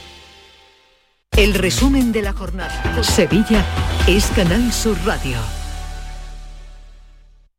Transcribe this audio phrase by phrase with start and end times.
[1.31, 3.03] El resumen de la jornada.
[3.03, 3.65] Sevilla
[4.07, 5.37] es Canal Sur Radio.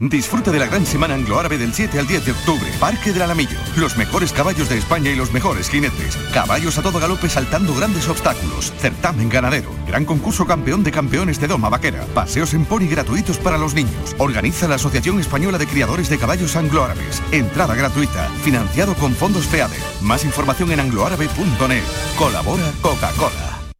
[0.00, 2.70] Disfruta de la gran semana anglo-árabe del 7 al 10 de octubre.
[2.78, 3.58] Parque del Alamillo.
[3.76, 6.16] Los mejores caballos de España y los mejores jinetes.
[6.32, 8.72] Caballos a todo galope saltando grandes obstáculos.
[8.78, 9.72] Certamen ganadero.
[9.88, 12.04] Gran concurso campeón de campeones de Doma Vaquera.
[12.14, 14.14] Paseos en pony gratuitos para los niños.
[14.18, 17.20] Organiza la Asociación Española de Criadores de Caballos Anglo-Árabes.
[17.32, 18.28] Entrada gratuita.
[18.44, 19.78] Financiado con fondos FEADE.
[20.02, 21.82] Más información en angloárabe.net.
[22.16, 23.57] Colabora Coca-Cola.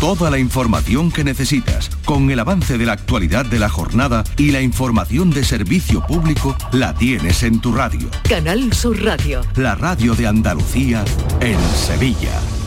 [0.00, 4.50] Toda la información que necesitas, con el avance de la actualidad de la jornada y
[4.50, 8.08] la información de servicio público, la tienes en tu radio.
[8.26, 9.42] Canal Sur Radio.
[9.56, 11.04] La radio de Andalucía
[11.42, 12.59] en Sevilla.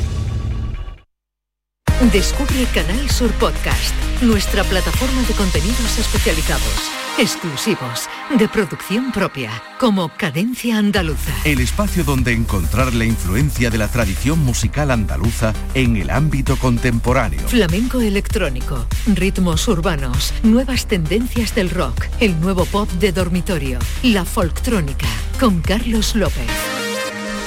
[2.12, 9.50] Descubre Canal Sur Podcast, nuestra plataforma de contenidos especializados, exclusivos, de producción propia,
[9.80, 11.32] como Cadencia Andaluza.
[11.46, 17.48] El espacio donde encontrar la influencia de la tradición musical andaluza en el ámbito contemporáneo.
[17.48, 25.08] Flamenco electrónico, ritmos urbanos, nuevas tendencias del rock, el nuevo pop de dormitorio, la folktrónica,
[25.40, 26.52] con Carlos López.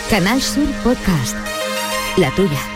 [0.09, 1.37] Canal Sur Podcast.
[2.17, 2.76] La tuya.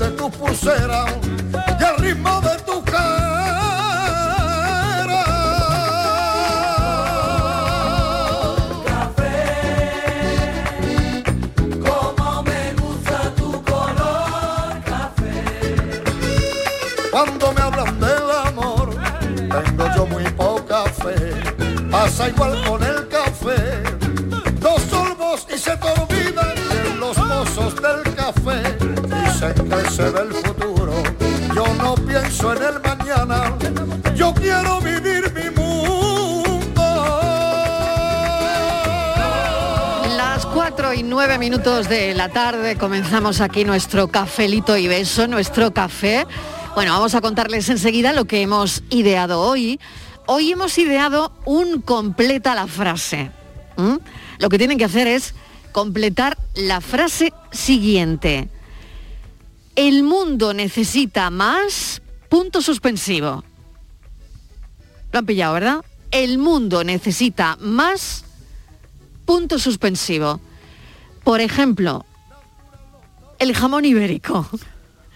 [22.21, 23.81] Pasa igual con el café.
[24.59, 28.77] Dos sorbos y se te olvidan de los mozos del café.
[29.23, 31.01] Dicen que se ve el futuro.
[31.55, 33.57] Yo no pienso en el mañana.
[34.13, 36.83] Yo quiero vivir mi mundo.
[40.15, 45.73] Las 4 y 9 minutos de la tarde comenzamos aquí nuestro cafelito y beso, nuestro
[45.73, 46.27] café.
[46.75, 49.79] Bueno, vamos a contarles enseguida lo que hemos ideado hoy.
[50.27, 53.29] Hoy hemos ideado un completa la frase.
[54.39, 55.33] Lo que tienen que hacer es
[55.73, 58.47] completar la frase siguiente.
[59.75, 63.43] El mundo necesita más punto suspensivo.
[65.11, 65.85] Lo han pillado, ¿verdad?
[66.11, 68.23] El mundo necesita más
[69.25, 70.39] punto suspensivo.
[71.25, 72.05] Por ejemplo,
[73.39, 74.47] el jamón ibérico.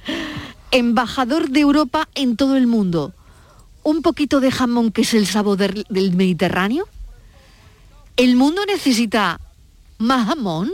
[0.72, 3.14] Embajador de Europa en todo el mundo.
[3.86, 6.88] Un poquito de jamón que es el sabor del, del Mediterráneo.
[8.18, 9.40] ¿El mundo necesita
[10.00, 10.72] más jamón?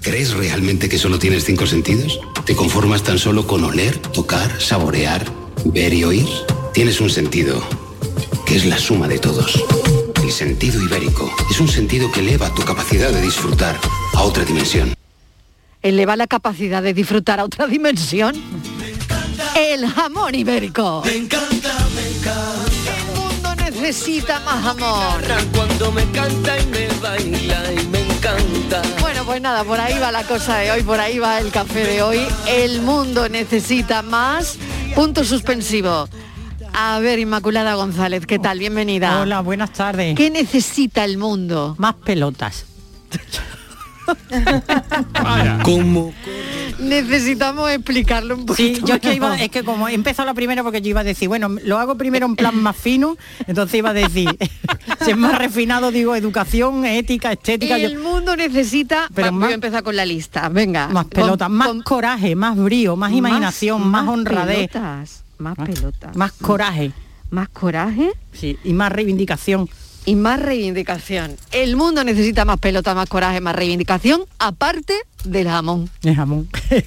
[0.00, 2.20] ¿Crees realmente que solo tienes cinco sentidos?
[2.46, 5.26] ¿Te conformas tan solo con oler, tocar, saborear,
[5.64, 6.28] ver y oír?
[6.72, 7.60] Tienes un sentido
[8.46, 9.60] que es la suma de todos.
[10.22, 13.76] El sentido ibérico es un sentido que eleva tu capacidad de disfrutar
[14.14, 14.94] a otra dimensión.
[15.82, 18.36] eleva la capacidad de disfrutar a otra dimensión.
[19.56, 21.02] El jamón ibérico.
[21.04, 21.89] Me encanta, me encanta.
[22.22, 25.22] El mundo necesita más jamón.
[25.54, 28.82] Cuando me canta y me baila y me encanta.
[29.00, 31.86] Bueno, pues nada, por ahí va la cosa de hoy, por ahí va el café
[31.86, 32.20] de hoy.
[32.46, 34.58] El mundo necesita más.
[34.94, 36.08] Punto suspensivo.
[36.74, 38.58] A ver, Inmaculada González, ¿qué tal?
[38.58, 39.20] Bienvenida.
[39.20, 40.14] Hola, buenas tardes.
[40.14, 41.74] ¿Qué necesita el mundo?
[41.78, 42.66] Más pelotas.
[45.64, 46.12] Como
[46.80, 48.80] Necesitamos explicarlo un poquito.
[48.80, 51.00] Sí, yo es que iba, es que como he empezado la primera porque yo iba
[51.00, 53.16] a decir, bueno, lo hago primero en plan más fino,
[53.46, 54.28] entonces iba a decir,
[55.04, 57.76] si es más refinado, digo, educación, ética, estética.
[57.76, 59.08] El yo- mundo necesita.
[59.14, 60.48] Pero más- voy a empezar con la lista.
[60.48, 60.88] Venga.
[60.88, 64.68] más pelotas, más coraje, más brío, más imaginación, más, honradez.
[64.70, 66.16] Pelotas, más pelotas.
[66.16, 66.92] Más coraje.
[67.30, 68.10] Más coraje.
[68.32, 69.68] Sí, y más reivindicación.
[70.10, 71.36] Y más reivindicación.
[71.52, 75.88] El mundo necesita más pelota, más coraje, más reivindicación, aparte del jamón.
[76.02, 76.48] El jamón.
[76.72, 76.80] Me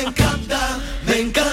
[0.00, 0.78] encanta,
[1.08, 1.47] me encanta.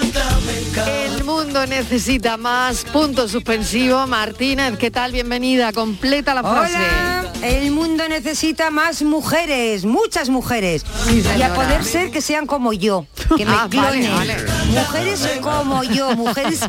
[1.70, 4.08] Necesita más puntos suspensivos.
[4.08, 5.12] Martínez, ¿qué tal?
[5.12, 5.74] Bienvenida.
[5.74, 6.76] Completa la frase.
[6.76, 10.86] Hola, el mundo necesita más mujeres, muchas mujeres.
[11.08, 14.14] Sí, y a poder ser que sean como yo, que me Ah, vale, clonen.
[14.16, 14.36] vale.
[14.68, 16.60] Mujeres como yo, mujeres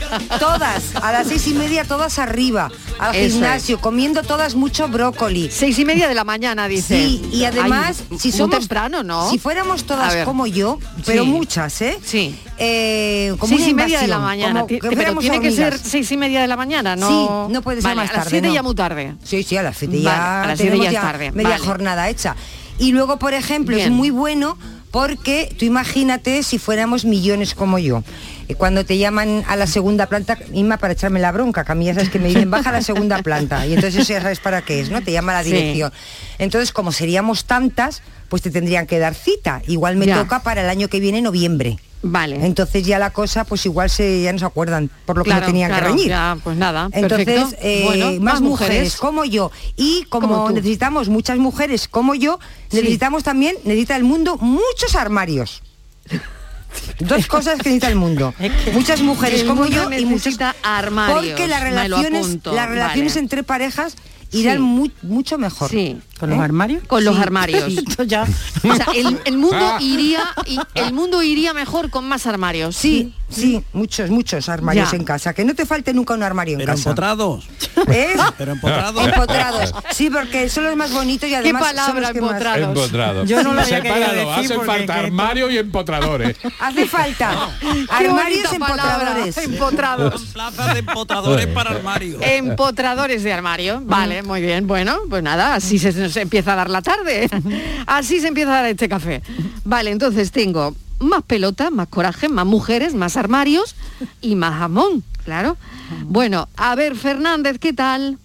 [0.41, 5.51] todas, a las seis y media todas arriba, al Eso gimnasio, comiendo todas mucho brócoli.
[5.51, 6.97] Seis y media de la mañana, dice.
[6.97, 9.31] Sí, y además, Ay, si somos temprano, ¿no?
[9.31, 11.29] Si fuéramos todas como yo, pero Sí.
[11.29, 11.99] muchas, ¿eh?
[12.05, 12.39] Sí.
[12.58, 14.61] Eh, como seis y media de la mañana.
[14.61, 17.08] como pero tiene que ser seis y media de la mañana, ¿no?
[17.49, 18.55] Sí, no puede ser Vale, más a las tarde, siete no.
[18.55, 19.14] ya muy tarde.
[19.25, 21.64] Sí, sí, a las 7 Vale, ya a las siete ya es tarde, media vale.
[21.64, 22.35] jornada hecha.
[22.79, 24.56] Y luego, por ejemplo, es muy bueno
[24.91, 28.03] porque tú imagínate si fuéramos millones como yo.
[28.49, 31.75] Eh, Cuando te llaman a la segunda planta, Inma, para echarme la bronca, que a
[31.75, 33.67] mí ya sabes que me dicen, baja a la segunda planta.
[33.67, 35.02] Y entonces eso ya sabes para qué es, ¿no?
[35.02, 35.50] Te llama la Sí.
[35.52, 35.93] dirección.
[36.38, 39.61] Entonces, como seríamos tantas, pues te tendrían que dar cita.
[39.67, 40.17] Igual me Ya.
[40.19, 41.79] toca para el año que viene, noviembre.
[42.03, 42.45] Vale.
[42.47, 45.43] Entonces ya la cosa, pues igual se ya no se acuerdan por lo que no
[45.43, 46.09] tenían claro, que reñir.
[46.09, 48.71] ya, pues nada, Entonces, eh, Bueno, más, más mujeres.
[48.75, 48.97] mujeres.
[48.97, 49.51] como yo.
[49.77, 52.39] Y como, necesitamos muchas mujeres como yo,
[52.71, 52.77] Sí.
[52.77, 55.63] necesitamos también, necesita el mundo muchos armarios.
[57.01, 58.35] Dos cosas que necesita el mundo.
[58.75, 61.25] Muchas mujeres como yo y necesita armarios.
[61.27, 63.21] Porque las relaciones, apunto, las relaciones vale.
[63.25, 63.97] entre parejas
[64.33, 64.63] irán Sí.
[64.63, 65.71] mu- mucho mejor.
[65.71, 65.99] Sí.
[66.19, 66.43] ¿Con los ¿Eh?
[66.43, 66.83] armarios?
[66.87, 67.23] Con los Sí.
[67.23, 67.73] armarios.
[67.77, 68.23] Esto ya.
[68.23, 72.75] O sea, el, el mundo iría y el mundo iría mejor con más armarios.
[72.77, 74.97] Sí, sí, muchos, muchos armarios Ya.
[74.97, 75.35] en casa.
[75.35, 76.89] Que no te falte nunca un armario en Pero casa.
[76.91, 77.47] empotrados.
[77.89, 78.17] ¿Eh?
[78.39, 79.07] Pero empotrados.
[79.07, 79.75] Empotrados.
[79.93, 82.69] Sí, porque son los más bonitos y además son palabra, los que más- empotrados?
[82.69, 83.29] Empotrados.
[83.29, 86.37] Yo no lo había querido Sepáralo, decir hacen porque falta que- armario y empotradores.
[86.61, 89.37] Hace falta Qué armarios empotradores.
[89.38, 90.23] Empotrados.
[90.33, 92.19] Plazas de empotradores para armario.
[92.23, 93.83] Empotradores de armario.
[93.85, 94.67] Vale, muy bien.
[94.67, 97.29] Bueno, pues nada, así se nos empieza a dar la tarde.
[97.87, 99.23] Así se empieza a dar este café.
[99.65, 103.77] Vale, entonces tengo más pelota, más coraje, más mujeres, más armarios
[104.21, 105.57] y más jamón, claro.
[106.05, 108.19] Bueno, a ver, Fernández, ¿qué tal?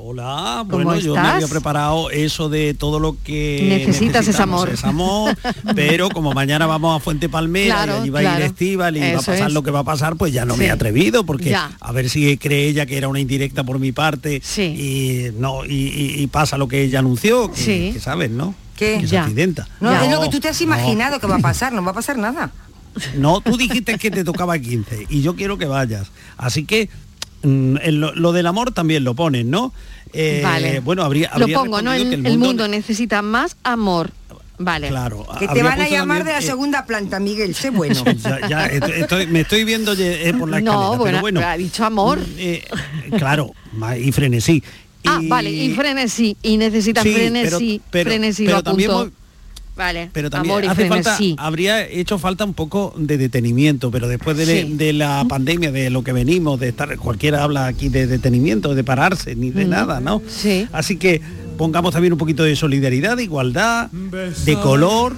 [0.00, 1.34] Hola, ¿Cómo bueno, yo me estás?
[1.34, 4.68] había preparado eso de todo lo que Necesitas necesitamos, amor.
[4.72, 5.36] ese amor,
[5.74, 9.00] pero como mañana vamos a Fuente Palmera Claro, y allí va a ir Estíbal y
[9.00, 9.52] va a Eso pasar es.
[9.54, 10.60] lo que va a pasar, pues ya no Sí.
[10.60, 11.72] me he atrevido porque Ya.
[11.80, 15.70] a ver si cree ella que era una indirecta por mi parte y no y,
[15.74, 17.90] y- y pasa lo que ella anunció, que, Sí.
[17.92, 18.54] que sabes, ¿no?
[18.76, 18.98] ¿Qué?
[19.00, 19.22] Que se Ya.
[19.24, 19.66] accidenta.
[19.80, 21.94] No, es lo que tú te has imaginado que va a pasar, no va a
[21.94, 22.52] pasar nada.
[23.16, 26.06] No, tú dijiste que te tocaba 15 y yo quiero que vayas.
[26.36, 26.88] Así que
[27.42, 29.72] lo, lo del amor también lo pones, ¿no?
[30.12, 30.80] Eh, Vale.
[30.80, 31.92] Bueno, habría, Lo pongo, ¿no?
[31.92, 34.10] El, el mundo necesita más amor.
[34.60, 34.88] Vale.
[34.88, 35.24] Claro.
[35.38, 38.02] Que te van a llamar también, de la eh, segunda planta, Miguel, sé bueno.
[38.16, 41.40] ya, ya, estoy- estoy- me estoy viendo eh, por la escalera, No, pero bueno, bueno,
[41.46, 42.18] ha dicho amor.
[42.38, 42.64] eh,
[43.18, 43.52] claro,
[44.00, 44.62] y frenesí.
[45.06, 46.36] Ah, vale, y frenesí.
[46.42, 48.90] Y necesita Sí, frenesí, pero- pero- frenesí, pero lo también
[49.78, 50.10] Vale.
[50.12, 51.36] Pero también Amor y hace falta, frenesí.
[51.38, 54.72] habría hecho falta un poco de detenimiento, pero después de, Sí.
[54.74, 58.82] de la pandemia, de lo que venimos, de estar, cualquiera habla aquí de detenimiento, de
[58.84, 59.70] pararse, ni de Mm.
[59.70, 60.20] nada, ¿no?
[60.28, 60.66] Sí.
[60.72, 61.22] Así que
[61.56, 65.14] pongamos también un poquito de solidaridad, de igualdad, de color.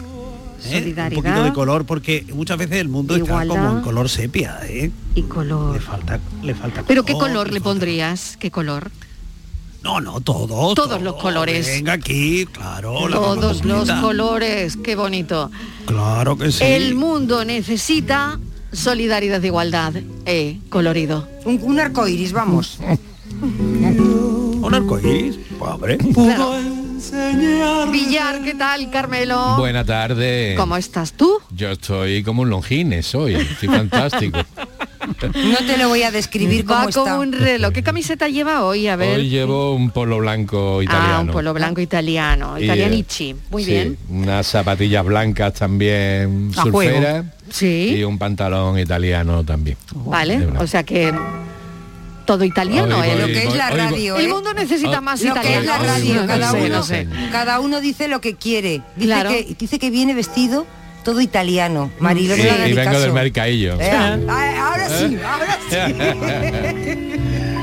[0.67, 0.95] ¿eh?
[1.09, 4.91] Un poquito de color, porque muchas veces el mundo está como en color sepia, ¿eh?
[5.15, 5.73] Y color.
[5.77, 8.37] Le falta, le falta ¿Pero qué color le pondrías?
[8.39, 8.91] ¿Qué color?
[9.83, 10.75] No, no, todos.
[10.75, 11.67] Todos los colores.
[11.67, 13.09] Venga aquí, claro.
[13.09, 15.51] la Todos los colores, qué bonito.
[15.87, 16.63] Claro que sí.
[16.65, 18.39] El mundo necesita
[18.73, 19.95] solidaridad de igualdad.
[20.27, 21.27] Eh, colorido.
[21.45, 22.79] Un, un arco iris, vamos.
[23.41, 25.97] Un arcoíris, pobre.
[27.91, 29.57] Villar, ¿qué tal, Carmelo?
[29.57, 30.55] Buena tarde.
[30.57, 31.41] ¿Cómo estás tú?
[31.51, 34.39] Yo estoy como un longines hoy, estoy fantástico.
[35.29, 37.19] No te lo voy a describir Va cómo como está.
[37.19, 37.73] un reloj.
[37.73, 38.89] ¿Qué camiseta lleva hoy?
[38.89, 39.19] A ver.
[39.19, 41.15] Hoy llevo un polo blanco italiano.
[41.15, 42.59] Ah, un polo blanco italiano.
[42.59, 43.37] Y, Italianichi.
[43.51, 43.99] Muy sí, bien.
[44.09, 47.01] Unas zapatillas blancas también A surferas.
[47.13, 47.25] juego.
[47.51, 47.95] Sí.
[47.99, 49.77] Y un pantalón italiano también.
[49.95, 50.47] Vale.
[50.59, 51.13] O sea que
[52.27, 52.99] todo italiano.
[52.99, 53.13] Hoy ¿eh?
[53.13, 54.29] voy- Lo que es la radio, El ¿eh?
[54.29, 55.03] mundo necesita Oh.
[55.03, 55.61] más Lo que italiano.
[55.61, 57.09] es la radio, No cada sé, uno, no sé.
[57.33, 58.83] cada uno dice lo que quiere.
[58.95, 59.31] Dice, Claro.
[59.31, 60.67] que, dice que viene vestido
[61.05, 61.91] todo italiano.
[61.99, 63.01] Marilo, Sí, no y vengo caso.
[63.03, 63.81] del mercadillo.
[63.81, 67.07] Eh, ah, ahora sí, ahora sí.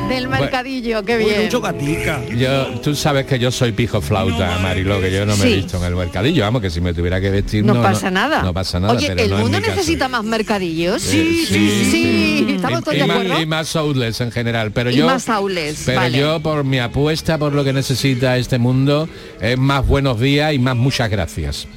[0.08, 1.50] Del mercadillo, qué bien.
[1.62, 2.22] gatica.
[2.34, 5.56] Yo, tú sabes que yo soy pijo flauta, Marilo, que yo no me he Sí.
[5.58, 6.44] visto en el mercadillo.
[6.44, 8.41] Vamos, que si me tuviera que vestir No, no, pasa nada.
[8.41, 9.72] No pasa nada, Oye, pero el no mundo caso.
[9.72, 11.01] necesita más mercadillos.
[11.01, 12.46] Sí, sí, sí.
[12.56, 13.41] Estamos y, todos y de más, acuerdo.
[13.41, 16.17] y más outlets en general pero Y yo más outlets, pero vale.
[16.17, 19.10] yo por mi apuesta por lo que necesita este mundo
[19.41, 21.67] es más buenos días y más muchas gracias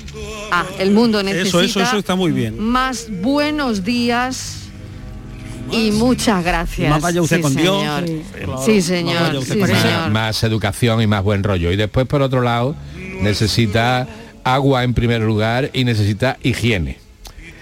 [0.51, 2.59] Ah, el mundo necesita Eso, eso, eso está muy bien.
[2.59, 4.57] más buenos días
[5.71, 6.91] y muchas gracias.
[6.91, 7.85] Más vaya usted Sí, con Dios.
[8.07, 8.63] Sí, claro.
[8.65, 9.43] Sí, Más señor.
[9.45, 9.69] sí, señor.
[9.71, 12.75] más, más educación y más buen rollo y después por otro lado
[13.21, 14.09] necesita
[14.43, 16.99] agua en primer lugar y necesita higiene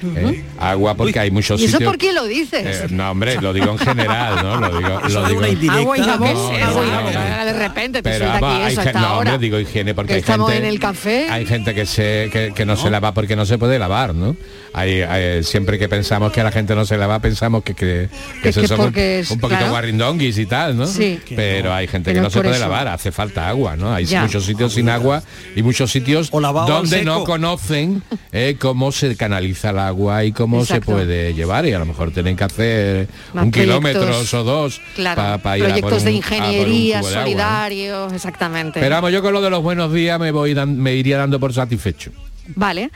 [0.03, 0.45] ¿eh?
[0.59, 2.65] agua porque hay muchos ¿Y eso sitios por qué lo dices?
[2.85, 5.81] Eh, no hombre lo digo en general no lo digo, lo de digo una indirecta.
[5.81, 7.47] Agua y jabón.
[7.47, 9.33] De repente te Pero aquí eso hasta no, ahora.
[9.33, 11.29] hombre, digo higiene porque Que hay estamos gente, en el café.
[11.31, 14.37] Hay gente que se que, que no, se lava porque no se puede lavar, ¿no?
[14.75, 18.09] Hay, hay- siempre que pensamos que la gente no se lava, pensamos que, que,
[18.43, 19.73] que Es eso son porque un, es- un poquito claro.
[19.73, 20.87] guarrindonguis y tal, ¿no?
[20.87, 21.19] Sí.
[21.35, 22.61] Pero hay gente Pero que no se puede eso.
[22.61, 23.93] lavar, hace falta agua, ¿no?
[23.95, 24.23] Hay Ya.
[24.23, 25.23] muchos sitios sin agua
[25.57, 28.03] y muchos sitios donde no conocen
[28.33, 30.87] eh, cómo se canaliza el agua y cómo Exacto.
[30.87, 34.81] se puede llevar y a lo mejor tienen que hacer Más un kilómetro o dos
[34.95, 38.81] Claro, para ir a por proyectos de un- a por un ingeniería, solidarios, exactamente.
[38.81, 41.41] Pero vamos, yo con lo de los buenos días me voy dan- me iría dando
[41.41, 42.11] por satisfecho.
[42.55, 42.91] Vale.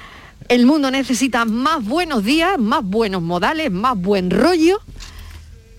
[0.48, 4.80] El mundo necesita más buenos días, más buenos modales, más buen rollo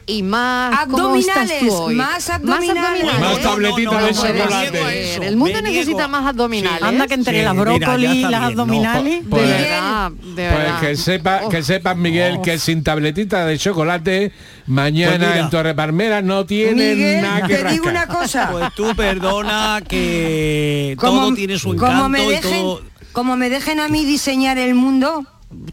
[0.06, 1.96] y más ¿cómo estás Abdominales, tú hoy?
[1.96, 3.20] más abdominales.
[3.20, 5.16] Más tabletitas de No chocolate.
[5.28, 6.10] El mundo Me necesita niego.
[6.10, 6.82] más abdominales.
[6.84, 9.24] Anda que entre Sí, las brócoli y las bien, no, abdominales.
[9.24, 10.80] de Pues- verdad, de Pues verdad.
[10.82, 11.50] que sepa, Oh.
[11.50, 14.32] que sepas Miguel que sin tabletita de chocolate
[14.68, 17.92] mañana Pues en Torre Palmera no tiene Miguel, nada que te digo rascar.
[17.92, 18.50] una cosa.
[18.52, 22.82] Pues tú perdona que todo tiene su encanto como me y dejen, todo.
[23.14, 25.26] como me dejen a mí diseñar el mundo,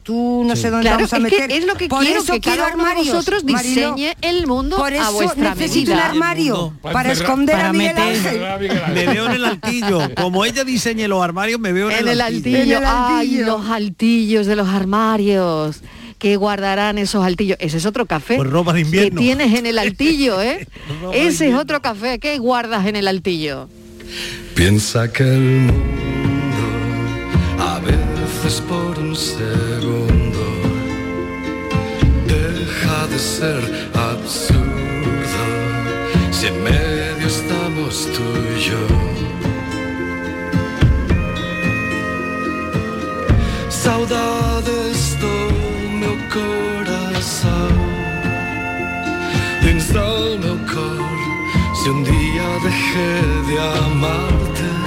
[0.03, 1.53] tú no sé dónde Claro, vamos a es que meter.
[1.53, 4.47] es lo que Por quiero, eso que quiero cada uno de armarios, vosotros diseñe el
[4.47, 6.11] mundo Por a eso vuestra necesito un medida.
[6.11, 8.95] armario Para para esconder para a Miguel meter- Ángel.
[8.95, 10.15] Me veo en el altillo.
[10.17, 13.47] Como ella diseñe los armarios, me veo en, En el altillo, En el ay, altillo.
[13.47, 15.81] los altillos de los armarios.
[16.19, 17.57] Que guardarán esos altillos.
[17.61, 18.37] Ese es otro café.
[18.37, 19.21] Pues ropa de que invierno.
[19.23, 20.69] tienes en el altillo, ¿eh?
[21.15, 22.19] Ese es otro café.
[22.19, 23.69] ¿Qué guardas en el altillo?
[24.55, 26.53] Piensa que el mundo
[27.59, 28.20] a veces
[28.69, 30.45] por un segundo.
[32.27, 35.43] Deja de ser absurdo.
[36.31, 38.25] Si en medio estamos tú
[38.57, 38.87] y yo.
[43.69, 45.35] Saudades do
[46.01, 47.77] meu coração
[49.63, 51.19] Dins del meu cor.
[51.75, 53.13] Si un día dejé
[53.49, 54.80] de amarte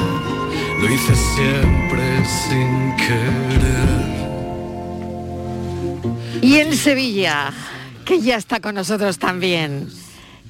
[0.83, 4.03] Lo hice siempre sin querer
[6.41, 7.53] Y en Sevilla,
[8.03, 9.89] que ya está con nosotros también.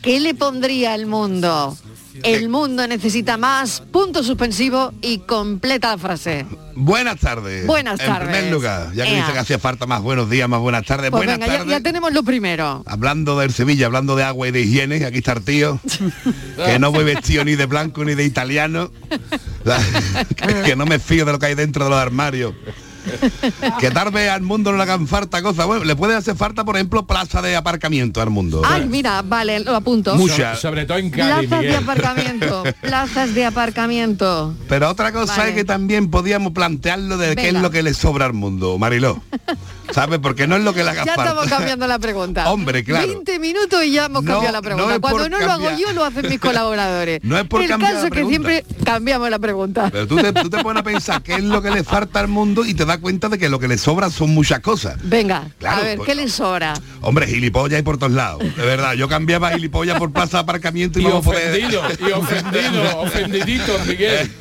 [0.01, 1.77] ¿Qué le pondría al mundo?
[2.21, 6.45] El mundo necesita más, punto suspensivo y completa la frase.
[6.75, 7.65] Buenas tardes.
[7.65, 8.29] Buenas En tardes.
[8.29, 9.21] primer lugar, ya que Ea.
[9.21, 11.09] dice que hacía falta más buenos días, más buenas tardes.
[11.09, 11.71] Pues buenas venga, tardes.
[11.71, 12.83] ya tenemos lo primero.
[12.85, 15.79] Hablando del Sevilla, hablando de agua y de higiene, aquí está el tío,
[16.65, 18.91] que no voy vestido ni de blanco ni de italiano,
[20.65, 22.53] que no me fío de lo que hay dentro de los armarios.
[23.79, 23.87] que
[24.29, 25.65] al mundo no le hagan falta cosas.
[25.65, 28.61] Bueno, le puede hacer falta, por ejemplo, plaza de aparcamiento al mundo.
[28.65, 30.15] Ay, mira, vale, lo apunto.
[30.15, 30.59] Muchas.
[30.59, 34.55] Sobre todo en Cádiz, Plazas de aparcamiento, plazas de aparcamiento.
[34.67, 35.49] Pero otra cosa Vale.
[35.49, 39.21] es que también podíamos plantearlo de qué es lo que le sobra al mundo, Mariló.
[39.91, 40.19] ¿Sabes?
[40.19, 41.31] Porque no es lo que le haga Ya falta.
[41.31, 42.51] estamos cambiando la pregunta.
[42.51, 43.07] Hombre, claro.
[43.07, 44.99] 20 minutos y ya hemos No, cambiado la pregunta.
[44.99, 47.19] Cuando no lo hago yo, lo hacen mis colaboradores.
[47.23, 49.89] No es por El cambiar caso la es que siempre cambiamos la pregunta.
[49.91, 52.27] Pero tú te, tú te pones a pensar qué es lo que le falta al
[52.27, 54.97] mundo y te das cuenta de que lo que le sobra son muchas cosas.
[55.03, 56.73] Venga, Claro, a ver, pues- ¿qué les sobra?
[57.01, 58.39] Hombre, gilipollas hay por todos lados.
[58.39, 61.19] De verdad, yo cambiaba gilipollas por plaza de aparcamiento y, Y poder...
[61.49, 64.31] ofendido, y ofendido, ofendidito, Miguel.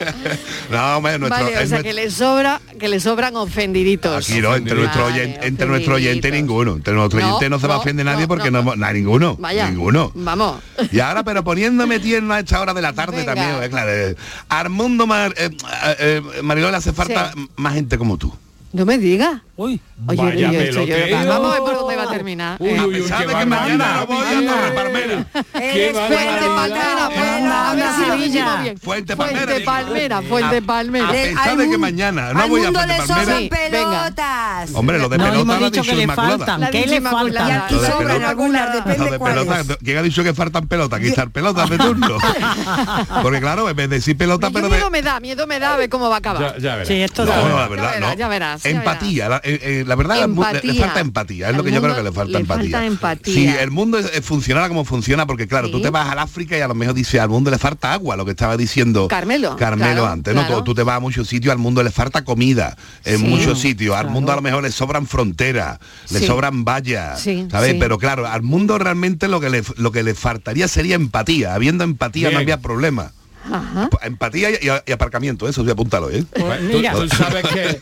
[0.71, 4.29] No, hombre, nuestro, vale, o sea, nuestro- que les sobra, que les sobran ofendiditos.
[4.29, 6.77] Aquí no, entre nuestro Vale, oyente, entre nuestro oyente ninguno.
[6.77, 8.63] Entre nuestro No, oyente no se va a ofender nadie no, porque no.
[8.63, 9.37] no, no, ninguno.
[9.37, 9.69] Vaya.
[9.69, 10.13] Ninguno.
[10.15, 10.61] Vamos.
[10.91, 13.35] Y ahora, pero poniéndome tierno a esta hora de la tarde Venga.
[13.35, 13.91] también, eh, claro.
[13.93, 14.17] eh,
[14.49, 15.51] Al mundo, Mar, eh,
[15.99, 17.49] eh, eh, le hace falta Sí.
[17.57, 18.33] más gente como tú.
[18.73, 19.41] No me digas.
[19.55, 21.29] Uy, Oye, Vaya yo esto- yo- peloteo.
[21.29, 22.57] vamos a ver por dónde va a terminar.
[22.59, 24.51] Uy, uy, uy, ¿Sabe qué que mañana no voy a.
[24.51, 25.25] Torre Palmera?
[25.53, 26.47] Qué Fuente.
[26.47, 28.75] Palmera, a lo Sevilla.
[28.83, 29.65] Fuente Palmera, Fuente.
[29.65, 31.09] Palmera, Fuente A Palmera.
[31.13, 33.71] pesar de que mañana no voy a Fuente Palmera.
[33.71, 34.71] Pelotas.
[34.75, 36.71] Hombre, lo de No, pelota lo ha dicho que Inmaculada.
[36.71, 37.49] ¿Qué le faltan?
[37.49, 39.47] Y aquí de sobran algunas, depende de cuáles.
[39.85, 40.99] ¿Quién ha dicho que faltan pelotas?
[40.99, 42.17] Quitar pelotas de turno.
[43.23, 44.77] Porque claro, en vez de decir pelota, Qué pero de...
[44.77, 46.59] miedo me da, miedo me da a ver cómo va a acabar.
[46.59, 46.89] Ya, verás.
[46.89, 51.57] Sí, esto da- Ya verás, empatía, la, eh, eh, la verdad le- falta empatía, es
[51.57, 52.71] lo que yo creo que le falta le empatía.
[52.79, 53.35] falta empatía.
[53.35, 55.85] Si el mundo es- funcionara como funciona, porque claro, tú Sí.
[55.85, 58.25] te vas al África y a lo mejor dice al mundo le falta agua, lo
[58.25, 60.41] que estaba diciendo Carmelo, Carmelo claro, antes, ¿no?
[60.47, 60.59] claro.
[60.59, 63.25] Tú, tú te vas a muchos sitios, al mundo le falta comida, en Sí.
[63.25, 65.79] muchos sitios, al mundo a lo mejor le sobran fronteras,
[66.11, 66.27] le Sí.
[66.27, 67.73] sobran vallas, Sí, ¿sabes?
[67.73, 67.77] sí.
[67.81, 71.85] Pero claro, al mundo realmente lo que le lo que le faltaría sería empatía, habiendo
[71.85, 73.13] empatía no había problema.
[73.51, 73.89] Ajá.
[74.03, 74.57] Empatía y,
[74.87, 76.25] y aparcamiento, eso sí, apúntalo, ¿eh?
[76.31, 76.93] Pues tú, Mira.
[76.93, 77.81] tú sabes que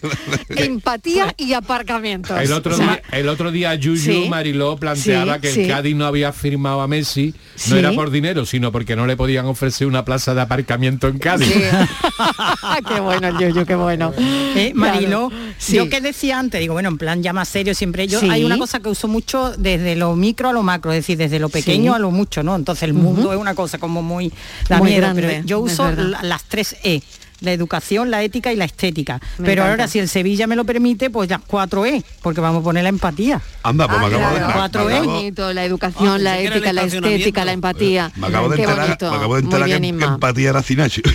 [0.64, 2.38] Empatía y aparcamientos.
[2.40, 4.26] el otro O sea, día, el otro día Yuyu Sí.
[4.28, 5.62] Mariló planteaba Sí, que sí.
[5.62, 7.70] el Cádiz no había firmado a Messi, Sí.
[7.70, 11.18] no era por dinero, sino porque no le podían ofrecer una plaza de aparcamiento en
[11.18, 11.48] Cádiz.
[11.52, 11.60] Sí.
[12.88, 14.12] qué bueno el Yuyu, qué bueno.
[14.18, 15.44] Eh, Mariló, Claro.
[15.58, 15.76] Sí.
[15.76, 18.28] yo que decía antes, digo, bueno, en plan ya más serio siempre, yo Sí.
[18.30, 21.38] hay una cosa que uso mucho desde lo micro a lo macro, es decir, desde
[21.38, 21.96] lo pequeño Sí.
[21.96, 22.56] a lo mucho, ¿no?
[22.56, 24.32] Entonces el mundo es una cosa como muy
[24.68, 27.02] da Muy miedo, grande, pero yo uso las tres E.
[27.40, 29.18] La educación, la ética y la estética.
[29.38, 29.70] Me pero encanta.
[29.70, 32.82] ahora, si el Sevilla me lo permite, pues ya cuatro E, porque vamos a poner
[32.82, 33.40] la empatía.
[33.62, 34.36] Anda, pues Ah, me acabo de...
[34.38, 34.46] claro.
[34.48, 34.96] me- Cuatro me E.
[34.96, 38.10] acabo- bonito, la educación, Ah, la ética, la estética, la empatía.
[38.16, 39.10] Me acabo de Qué enterar, bonito.
[39.10, 41.02] me acabo de enterar Muy bien, que, empatía era Cinacho.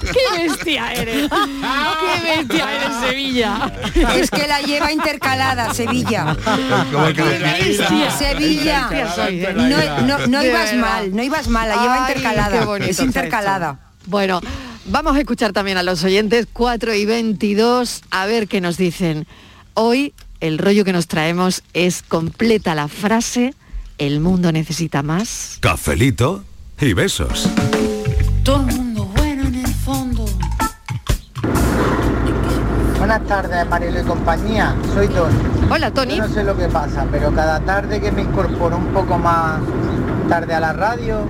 [0.00, 1.28] ¡Qué bestia eres!
[1.30, 3.72] ¡Qué bestia eres, Sevilla!
[4.16, 6.36] Es que la lleva intercalada, Sevilla.
[7.14, 8.10] ¡Qué bestia!
[8.10, 8.88] Sevilla.
[9.54, 12.76] No, no, no De ibas mal, no ibas mal, la lleva Ay, intercalada.
[12.86, 13.78] Es intercalada.
[14.06, 14.40] Bueno,
[14.86, 19.26] vamos a escuchar también a los oyentes 4 y 22 a ver qué nos dicen.
[19.74, 23.54] Hoy el rollo que nos traemos es completa la frase
[24.00, 25.58] el mundo necesita más.
[25.60, 26.42] Cafelito
[26.80, 27.50] y besos.
[28.42, 30.24] Todo el mundo bueno en el fondo.
[32.96, 34.74] Buenas tardes, Marilo y compañía.
[34.94, 35.36] Soy Tony.
[35.70, 36.16] Hola, Tony.
[36.16, 39.60] Yo no sé lo que pasa, pero cada tarde que me incorporo un poco más
[40.30, 41.28] tarde a la radio,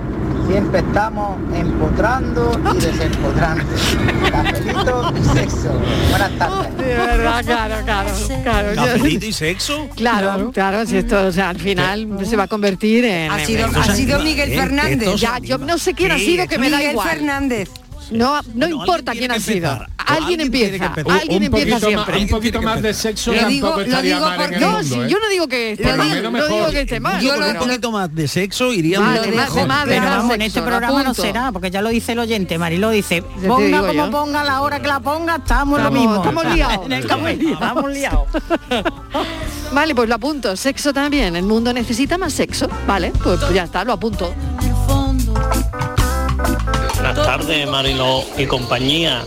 [0.50, 3.64] siempre estamos empotrando y desempotrando.
[4.30, 5.80] Cafelito y sexo.
[6.10, 6.76] Buenas tardes.
[6.76, 8.10] De verdad, claro, claro,
[8.42, 8.74] claro.
[8.74, 9.88] ¿Cafelito y sexo?
[9.94, 13.30] Claro, claro, si esto, o sea, al final se va a convertir en...
[13.30, 15.14] Ha sido, en- ha sido Miguel Fernández.
[15.16, 17.08] Ya, yo no sé quién ha sido, que me da Miguel igual.
[17.08, 17.70] Fernández.
[18.11, 19.70] No, no Bueno, importa quién ha sido.
[19.70, 19.90] empezar.
[20.11, 20.87] Alguien empieza.
[20.87, 22.18] Alguien empieza más, siempre.
[22.18, 24.61] un poquito más de sexo Lo tampoco digo- lo estaría digo mal en porque- el
[24.61, 25.09] No, mundo, si ¿eh?
[25.09, 27.20] yo no digo que esté mal, no digo que esté mal.
[27.23, 31.53] Yo Un poquito más de sexo iría más- de vamos, en este programa no será,
[31.53, 34.99] porque ya lo dice el oyente, Mariló dice, ponga como ponga, la hora que la
[35.01, 36.16] ponga, estamos en lo mismo.
[36.16, 36.87] estamos liados.
[36.87, 38.27] En el café, estamos liados.
[39.73, 40.57] Vale, pues lo apunto.
[40.57, 41.37] Sexo también.
[41.37, 42.68] El mundo necesita más sexo.
[42.87, 44.35] Vale, pues ya está, lo apunto.
[47.24, 49.24] Tardes, Marilo y compañía.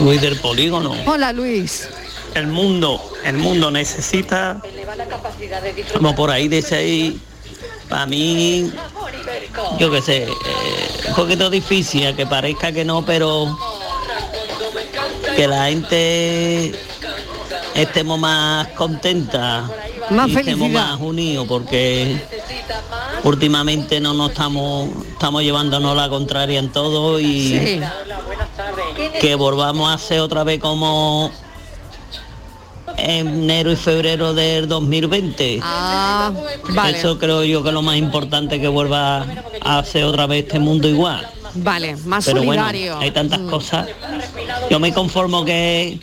[0.00, 0.94] Luis del Polígono.
[1.06, 1.88] Hola, Luis.
[2.34, 4.60] El mundo, el mundo necesita,
[5.94, 7.20] como por ahí dice ahí,
[7.88, 8.70] para mí,
[9.78, 10.28] yo qué sé, eh,
[11.08, 13.58] un poquito difícil, que parezca que no, pero
[15.34, 16.74] que la gente
[17.74, 19.70] estemos más contenta,
[20.10, 20.68] Más felicidad.
[20.68, 22.20] más unidos, porque
[23.24, 27.80] últimamente no nos estamos, estamos llevándonos la contraria en todo y Sí.
[29.20, 31.30] que volvamos a hacer otra vez como
[32.98, 35.60] en enero y febrero del 2020.
[35.62, 36.32] Ah,
[36.70, 36.98] vale.
[36.98, 39.26] Eso creo yo que es lo más importante que vuelva
[39.62, 41.28] a hacer otra vez este mundo igual.
[41.58, 42.98] Vale, más Pero bueno, solidario.
[42.98, 43.86] hay tantas cosas.
[44.70, 45.98] Yo me conformo que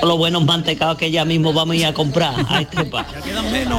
[0.00, 3.06] con los buenos mantecados que ya mismo vamos a ir a comprar a Estepa.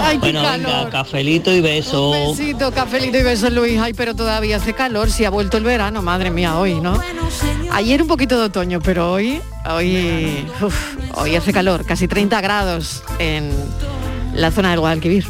[0.02, 2.12] Ay, qué bueno, venga, cafelito y beso.
[2.12, 3.80] Besito, cafelito y besos Luis.
[3.80, 7.00] Ay, pero todavía hace calor, si ha vuelto el verano, madre mía, hoy, ¿no?
[7.72, 13.04] Ayer un poquito de otoño, pero hoy, hoy, uf, hoy hace calor, casi 30 grados
[13.20, 13.52] en
[14.34, 15.26] la zona del Guadalquivir.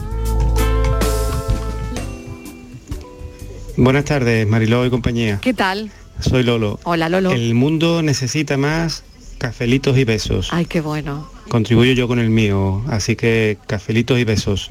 [3.76, 5.40] Buenas tardes, Mariló y compañía.
[5.42, 5.92] ¿Qué tal?
[6.20, 6.80] Soy Lolo.
[6.84, 7.32] Hola, Lolo.
[7.32, 9.04] El mundo necesita más
[9.40, 10.50] cafelitos y besos.
[10.52, 11.28] Ay, qué bueno.
[11.50, 14.70] Contribuyo yo con el mío, así que cafelitos y besos.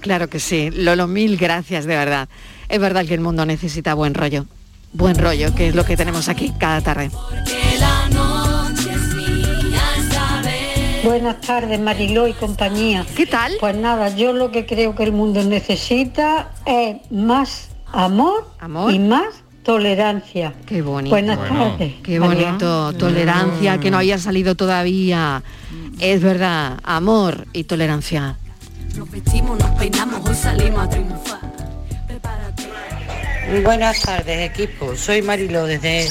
[0.00, 0.70] Claro que sí.
[0.70, 2.28] Lolo, mil gracias, de verdad.
[2.68, 4.44] Es verdad que el mundo necesita buen rollo.
[4.92, 7.10] Buen rollo, que es lo que tenemos aquí cada tarde.
[11.04, 13.06] Buenas tardes, Mariló y compañía.
[13.16, 13.54] ¿Qué tal?
[13.58, 18.46] Pues nada, yo lo que creo que el mundo necesita es más amor,
[18.90, 20.54] y más tolerancia.
[20.66, 21.14] Qué bonito.
[21.14, 21.94] Buenas tardes.
[22.02, 22.46] Qué María.
[22.46, 22.92] bonito.
[22.94, 25.42] Tolerancia, que no haya salido todavía.
[26.00, 28.36] Es verdad, amor y tolerancia.
[28.96, 31.40] Nos vestimos, nos peinamos, hoy salimos a triunfar.
[33.64, 34.96] Buenas tardes, equipo.
[34.96, 36.08] Soy Marilo desde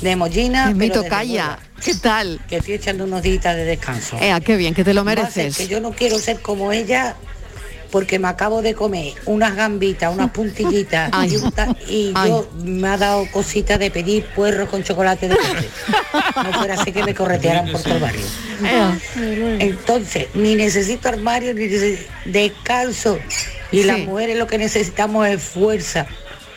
[0.00, 0.70] de Mollina.
[0.70, 1.58] Es mi tocaya.
[1.84, 2.40] ¿Qué tal?
[2.48, 4.16] Que estoy echando unos días de descanso.
[4.20, 5.56] Ea, qué bien, que te lo mereces.
[5.56, 7.16] Que yo no quiero ser como ella
[7.94, 11.38] porque me acabo de comer unas gambitas, unas puntillitas Ay.
[11.88, 15.68] y, yo me ha dado cosita de pedir puerros con chocolate de leche.
[16.34, 18.26] No fuera así que me corretearan por todo el barrio.
[19.60, 23.16] Entonces, ni necesito armario, ni necesito descanso.
[23.70, 26.06] Y las mujeres lo que necesitamos es fuerza.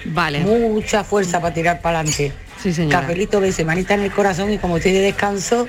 [0.05, 0.39] Vale.
[0.39, 2.33] Mucha fuerza para tirar para adelante.
[2.63, 3.01] Sí, señora.
[3.01, 5.67] Cafelito, beso, y manita en el corazón y como estoy de descanso,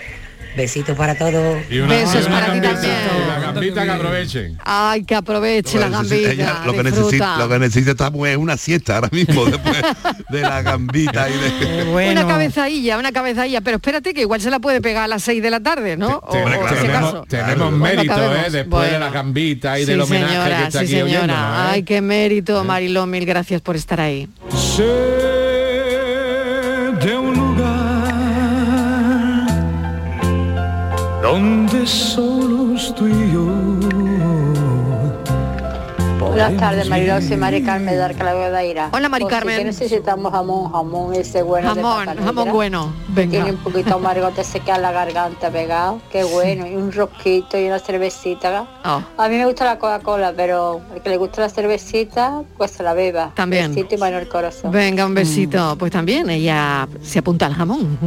[0.56, 1.58] besitos para todos.
[1.68, 2.94] Besos para ti también.
[3.28, 4.58] La gambita que aprovechen.
[4.64, 6.32] Ay, que aproveche la Lo que necesita- gambita.
[6.32, 9.76] ella lo, que necesita, lo que necesita esta mujer es una siesta ahora mismo después
[10.28, 12.08] de la gambita y de...
[12.12, 15.42] Una cabezadilla, una cabezadilla, pero espérate que igual se la puede pegar a las 6
[15.42, 16.18] de la tarde, ¿no?
[16.18, 17.24] O- o en ese tenemos caso.
[17.28, 18.34] tenemos Bueno, mérito.
[18.34, 18.50] ¿eh?
[18.50, 18.98] Después de Bueno.
[18.98, 21.08] la gambita y Sí, del homenaje señora, que está sí, aquí señora.
[21.10, 21.68] oyéndonos, ¿eh?
[21.72, 24.28] Ay, qué mérito, Mariló, mil gracias por estar ahí.
[31.38, 33.46] Donde solos tú y yo.
[36.18, 38.90] Buenas tardes, Mari Carmen de Arcalabo de Aira.
[38.92, 39.58] Hola, Mari Pues Carmen.
[39.58, 42.92] que necesitamos jamón, jamón ese bueno de Jamón, bueno.
[43.08, 43.30] Venga.
[43.30, 46.00] Tiene un poquito amargo, te se queda la garganta pegado.
[46.10, 46.66] Qué bueno.
[46.66, 48.66] Y un rosquito y una cervecita.
[48.84, 49.02] Oh.
[49.16, 52.82] A mí me gusta la Coca-Cola, pero el que le gusta la cervecita, pues se
[52.82, 53.32] la beba.
[53.34, 53.74] También.
[53.74, 54.70] Besito y mano al corazón.
[54.70, 55.76] Venga, un besito.
[55.78, 57.98] Pues también ella se apunta al jamón.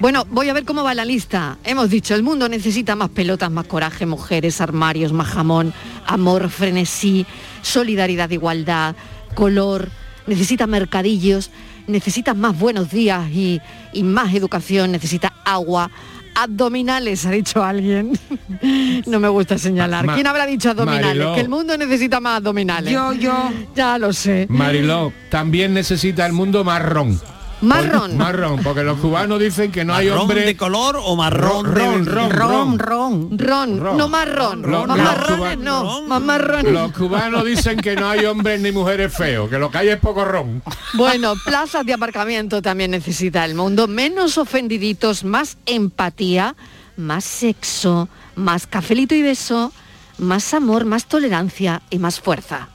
[0.00, 1.58] Bueno, voy a ver cómo va la lista.
[1.62, 5.74] Hemos dicho, el mundo necesita más pelotas, más coraje, mujeres, armarios, más jamón,
[6.06, 7.26] amor, frenesí,
[7.60, 8.96] solidaridad, igualdad,
[9.34, 9.90] color,
[10.26, 11.50] necesita mercadillos,
[11.86, 13.60] necesita más buenos días y,
[13.92, 15.90] y más educación, necesita agua,
[16.34, 18.18] abdominales, ha dicho alguien.
[19.06, 20.06] no me gusta señalar.
[20.06, 21.08] Ma- ¿Quién habrá dicho abdominales?
[21.08, 21.34] Mariló.
[21.34, 22.90] Que el mundo necesita más abdominales.
[22.90, 23.50] Yo, yo.
[23.76, 24.46] Ya lo sé.
[24.48, 27.20] Mariló, también necesita el mundo marrón.
[27.62, 28.16] Marrón.
[28.16, 32.06] Marrón, porque los cubanos dicen que no hay ¿Marrón hombre de color o marrón ron,
[32.06, 33.38] ron, ron, ron.
[33.38, 34.62] Ron, no marrón.
[34.62, 36.72] Los marrones no, más marrones.
[36.72, 39.98] Los cubanos dicen que no hay hombres ni mujeres feos, que lo que hay es
[39.98, 40.62] poco ron.
[40.94, 43.86] Bueno, plazas de aparcamiento también necesita el mundo.
[43.86, 46.56] Menos ofendiditos, más empatía,
[46.96, 49.72] más sexo, más cafelito y beso,
[50.18, 52.68] más amor, más tolerancia y más fuerza.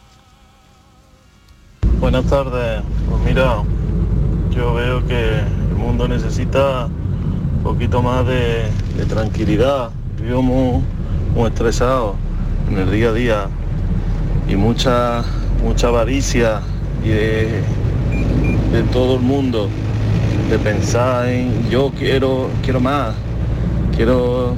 [1.99, 2.83] Buenas tardes.
[3.09, 3.63] Pues mira,
[4.55, 8.69] yo veo que el mundo necesita un poquito más de,
[9.09, 9.91] tranquilidad.
[10.21, 10.81] Vivo muy,
[11.35, 12.15] muy estresado
[12.69, 13.47] en el día a día
[14.47, 15.23] y mucha,
[15.63, 16.61] mucha avaricia
[17.03, 17.61] de,
[18.71, 19.69] de todo el mundo,
[20.49, 23.13] de pensar en yo quiero, quiero más,
[23.95, 24.55] quiero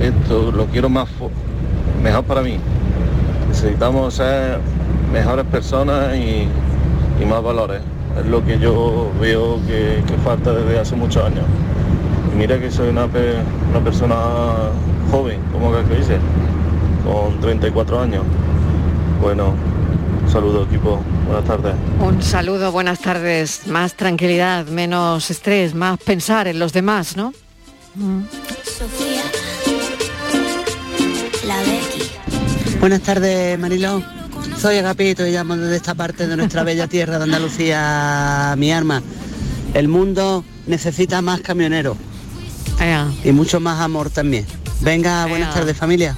[0.00, 1.08] esto, lo quiero más
[2.02, 2.56] mejor para mí.
[3.48, 4.58] Necesitamos ser
[5.12, 6.48] mejores personas y,
[7.22, 7.80] y más valores.
[8.20, 11.44] Es lo que yo veo que, que falta desde hace muchos años.
[12.32, 13.36] Y mira que soy una, pe-
[13.70, 14.16] una persona
[15.10, 16.18] joven, como que dice,
[17.04, 18.22] con 34 años.
[19.20, 19.54] Bueno,
[20.24, 21.74] un saludo equipo, buenas tardes.
[22.00, 23.66] Un saludo, buenas tardes.
[23.66, 27.32] Más tranquilidad, menos estrés, más pensar en los demás, ¿no?
[28.64, 29.22] Sofía,
[31.46, 32.78] la Becky.
[32.78, 34.02] Buenas tardes, Mariló.
[34.60, 39.02] Soy Agapito y llamo desde esta parte de nuestra bella tierra de Andalucía, mi arma.
[39.74, 41.96] El mundo necesita más camioneros
[43.24, 44.46] y mucho más amor también.
[44.80, 45.54] Venga, buenas Ea.
[45.54, 46.16] tardes familia.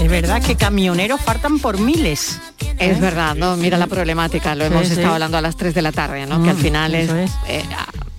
[0.00, 2.38] Es verdad que camioneros faltan por miles.
[2.78, 3.00] Es ¿eh?
[3.00, 3.56] verdad, ¿no?
[3.56, 4.92] Mira la problemática, lo Sí, hemos sí.
[4.94, 6.42] estado hablando a las 3 de la tarde, ¿no?
[6.42, 7.30] que al Mm, final es, es.
[7.48, 7.64] eh,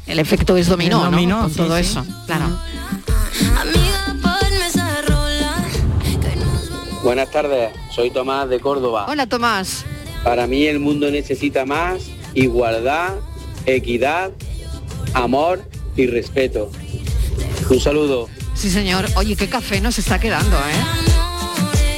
[0.07, 1.11] El efecto es dominó, El ¿no?
[1.11, 1.81] dominó, Con sí, todo sí.
[1.81, 2.57] eso, claro.
[7.03, 9.05] Buenas tardes, soy Tomás de Córdoba.
[9.07, 9.85] Hola Tomás.
[10.23, 13.15] Para mí el mundo necesita más igualdad,
[13.65, 14.31] equidad,
[15.13, 15.61] amor
[15.95, 16.71] y respeto.
[17.69, 18.29] Un saludo.
[18.55, 19.05] Sí, señor.
[19.15, 21.06] Oye, qué café nos está quedando, ¿eh?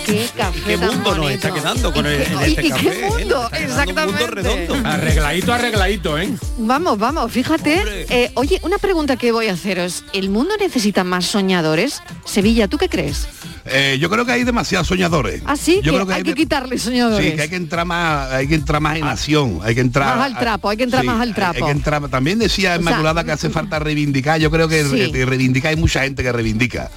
[0.14, 2.82] Qué café ¿Qué tan mundo nos está quedando con el, en ¿Y- este y café?
[2.84, 3.10] qué eh?
[3.10, 3.18] mundo?
[3.18, 4.28] Un mundo Exactamente.
[4.28, 4.76] redondo.
[4.90, 6.30] Arregladito, arregladito, ¿eh?
[6.58, 8.06] Vamos, vamos, fíjate.
[8.10, 10.04] Eh, oye, una pregunta que voy a haceros.
[10.14, 12.02] ¿El mundo necesita más soñadores?
[12.26, 13.28] Sevilla, ¿tú qué crees?
[13.66, 15.44] Eh, yo creo que hay demasiados soñadores.
[15.46, 17.30] Ah, sí, yo que creo que hay que quitarle soñadores.
[17.30, 20.18] Sí, que hay que entrar más, hay que entrar más en acción, hay que entrar
[20.18, 21.58] Más al trapo, hay que entrar más al trapo.
[21.58, 25.12] Hay que entrar, también decía sea, Inmaculada que hace falta reivindicar, yo creo que Sí.
[25.12, 26.90] re- reivindicar hay mucha gente que reivindica.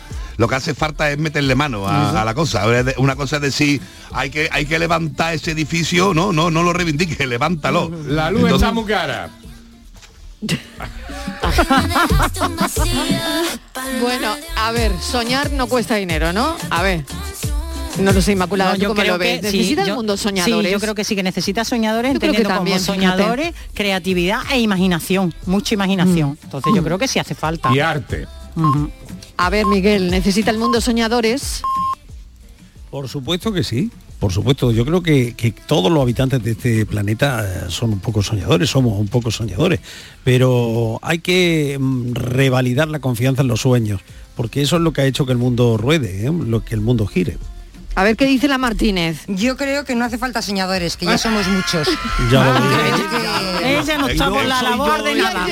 [0.43, 2.65] Lo que hace falta es meterle mano a, a la cosa.
[2.97, 6.73] Una cosa es decir, hay que hay que levantar ese edificio, no, no, no lo
[6.73, 7.89] reivindique, levántalo.
[8.09, 9.31] La luz Entonces- está muy cara.
[14.01, 16.57] Bueno, a ver, soñar no cuesta dinero, ¿no?
[16.71, 17.05] A ver.
[18.01, 19.41] No lo sé, Inmaculada, No, ¿tú yo cómo creo lo ves?
[19.43, 20.67] que sí, ¿Necesita el yo- mundo soñadores?
[20.67, 23.13] Sí, yo creo que sí que necesita soñadores, Yo creo que entendiendo también, como fíjate.
[23.23, 26.37] soñadores, creatividad e imaginación, mucha imaginación.
[26.43, 27.71] Entonces yo creo que sí hace falta.
[27.73, 28.27] Y arte.
[29.37, 31.63] A ver, Miguel, ¿necesita el mundo soñadores?
[32.91, 33.91] Por supuesto que sí.
[34.23, 37.99] Por supuesto, yo creo que, que todos los habitantes de este planeta eh, son un
[37.99, 39.81] poco soñadores, somos un poco soñadores,
[40.23, 44.01] pero hay que mm, revalidar la confianza en los sueños,
[44.37, 46.31] porque eso es lo que ha hecho que el mundo ruede, ¿eh?
[46.31, 47.37] lo que el mundo gire.
[47.95, 49.25] A ver qué dice la Martínez.
[49.29, 51.89] Yo creo que no hace falta soñadores, que ya somos muchos.
[52.31, 55.47] Ya lo Ella no está por la labor de nada.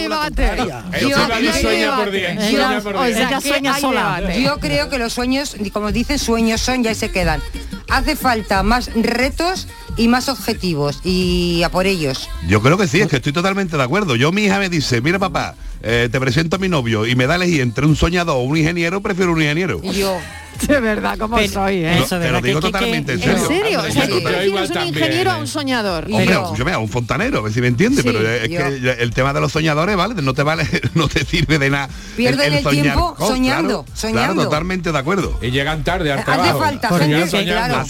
[4.38, 7.42] Yo creo que los sueños, como dicen, sueños son ya se quedan.
[7.88, 12.28] Hace falta más retos y más objetivos y a por ellos.
[12.46, 14.16] Yo creo que sí, es que estoy totalmente de acuerdo.
[14.16, 17.26] Yo mi hija me dice, mira papá, eh, te presento a mi novio y me
[17.26, 19.80] da a elegir entre un soñador o un ingeniero, prefiero un ingeniero.
[19.82, 20.16] Y yo,
[20.68, 22.00] De verdad, ¿cómo Pero- soy, ¿eh?
[22.00, 23.46] Eso, Te lo digo Que- que- totalmente en ¿En serio.
[23.48, 23.80] serio?
[23.80, 25.40] O sea, Yo tú igual prefieres un también, ingeniero a ¿eh?
[25.40, 26.04] un soñador.
[26.04, 28.58] Hombre, yo- escúchame, a un fontanero, a ver si me entiende, Sí, pero es yo-
[28.58, 30.20] que el tema de los soñadores, ¿vale?
[30.20, 31.88] No te vale, no te sirve de nada.
[32.14, 34.34] Pierden el soñar tiempo soñando, claro, soñando.
[34.34, 35.38] Claro, totalmente de acuerdo.
[35.40, 36.58] Y llegan tarde al Hace trabajo.
[36.58, 37.84] falta Soñar, gente, claro.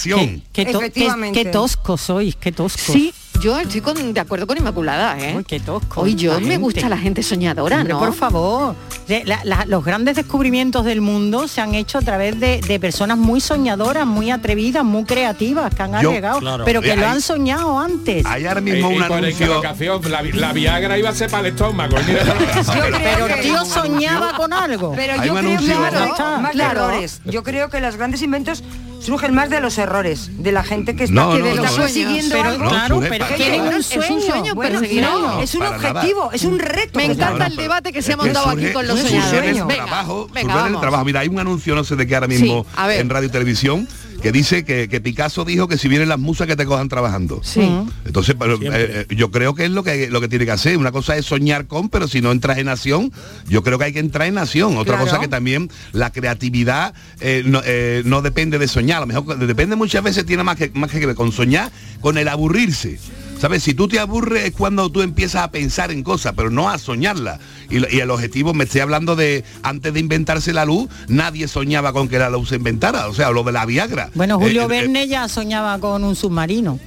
[0.53, 2.81] Qué, toscos sois, qué toscos.
[2.95, 5.35] Sí, yo estoy con- de acuerdo con Inmaculada, ¿eh?
[5.37, 6.01] Uy, qué tosco.
[6.03, 6.59] Hoy yo la me gente.
[6.59, 7.99] gusta la gente soñadora, Hombre, ¿no?
[8.01, 8.75] por favor.
[9.09, 12.79] De- la- la- los grandes descubrimientos del mundo se han hecho a través de, de
[12.79, 16.65] personas muy soñadoras, muy atrevidas, muy creativas, que han claro.
[16.65, 18.25] pero que Eh, lo hay- han soñado antes.
[18.27, 19.47] Hay ahora Eh, mismo y un por anuncio.
[19.47, 21.97] equivocación, la, vi- la Viagra iba a ser para el estómago.
[22.07, 22.23] mira.
[22.55, 24.93] yo creo Pero que- el tío soñaba con algo.
[24.95, 25.75] Pero Hay yo un creo anuncio.
[25.83, 26.91] que Claro, más, claro.
[27.25, 28.63] Yo creo que los grandes inventos
[29.01, 31.65] surgen más de los errores, de la gente que está, No, que no, de no,
[31.65, 31.83] está no.
[31.85, 32.69] consiguiendo Pero algo.
[32.69, 33.61] Claro, pero nada.
[33.63, 34.21] un Es un sueño.
[34.21, 35.91] sueño Bueno, no, es un para nada.
[36.01, 36.99] objetivo, es un reto.
[36.99, 39.33] Me encanta el debate que se ha montado aquí surge- con los soñadores.
[39.33, 39.67] en el sueño.
[39.67, 41.05] Venga, trabajo, venga, surge en el trabajo.
[41.05, 43.01] Mira, hay un anuncio, no sé de qué ahora mismo, Sí, a ver.
[43.01, 43.89] en radio y televisión,
[44.21, 47.41] que dice que, que Picasso dijo que si vienen las musas que te cojan trabajando.
[47.43, 47.61] Sí.
[48.05, 50.77] Entonces, pero, eh, eh, yo creo que es lo que lo que tiene que hacer.
[50.77, 53.13] Una cosa es soñar con, pero si no entras en acción,
[53.49, 54.77] yo creo que hay que entrar en acción.
[54.77, 55.05] Otra Claro.
[55.05, 58.99] cosa que también la creatividad eh, no, eh, no depende de soñar.
[58.99, 62.19] A lo mejor depende muchas veces, tiene más que, más que ver con soñar, con
[62.19, 62.99] el aburrirse.
[63.41, 63.63] ¿Sabes?
[63.63, 66.77] Si tú te aburres es cuando tú empiezas a pensar en cosas, pero no a
[66.77, 67.41] soñarla.
[67.71, 72.09] Y, el objetivo, me estoy hablando de, antes de inventarse la luz, nadie soñaba con
[72.09, 73.09] que la luz se inventara.
[73.09, 74.11] O sea, lo de la Viagra.
[74.15, 76.79] Bueno, Julio Eh, eh, Verne ya soñaba con un submarino.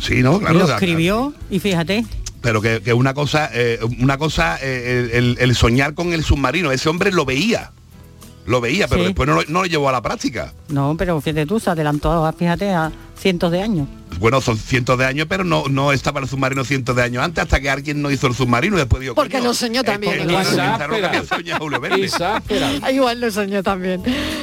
[0.00, 0.60] Sí, no, claro.
[0.60, 2.04] lo escribió y fíjate.
[2.42, 6.88] pero que, que una cosa eh, una cosa eh, el soñar con el submarino ese
[6.88, 7.72] hombre lo veía
[8.48, 9.06] lo veía pero Sí.
[9.08, 12.32] después no lo, no lo llevó a la práctica No, pero fíjate tú, se adelantó,
[12.38, 13.88] fíjate, a cientos de años.
[14.20, 17.42] bueno son cientos de años pero no no estaba el submarino cientos de años antes
[17.44, 20.14] hasta que alguien no hizo el submarino y después dijo Porque "Coño, lo soñó también,
[20.14, 20.28] igual.
[20.28, 21.08] lo que Isáspera.
[21.08, 21.98] había soñado Julio Verne".
[22.04, 22.70] Isáspera.
[22.82, 24.02] Ah, Igual lo soñó también.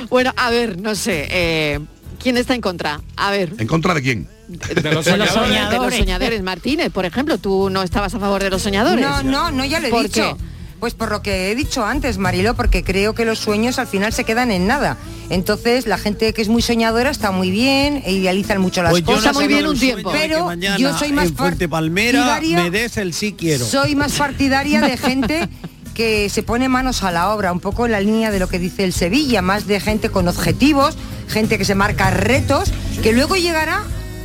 [0.10, 1.28] Bueno, a ver, no sé.
[1.32, 1.80] eh,
[2.22, 3.02] ¿Quién está en contra?
[3.18, 3.54] A ver.
[3.58, 5.34] en contra de quién De los De los, soñadores.
[5.34, 9.04] soña- de los soñadores, Martínez, por ejemplo, tú no estabas a favor de los soñadores.
[9.06, 10.38] No, no, no, ya lo he ¿Por dicho.
[10.80, 14.14] Pues por lo que he dicho antes, Marilo, porque creo que los sueños al final
[14.14, 14.98] se quedan en nada.
[15.30, 19.04] Entonces, la gente que es muy soñadora está muy bien, e idealizan mucho las Pues
[19.04, 19.34] yo cosas.
[19.34, 20.12] no muy bien un tiempo.
[20.12, 23.66] Pero yo soy más Palmera partidaria- me des el sí quiero.
[23.66, 25.48] Soy más partidaria de gente
[25.96, 28.60] que se pone manos a la obra, un poco en la línea de lo que
[28.60, 30.98] dice el Sevilla, más de gente con objetivos,
[31.30, 33.82] gente que se marca retos, que luego llegará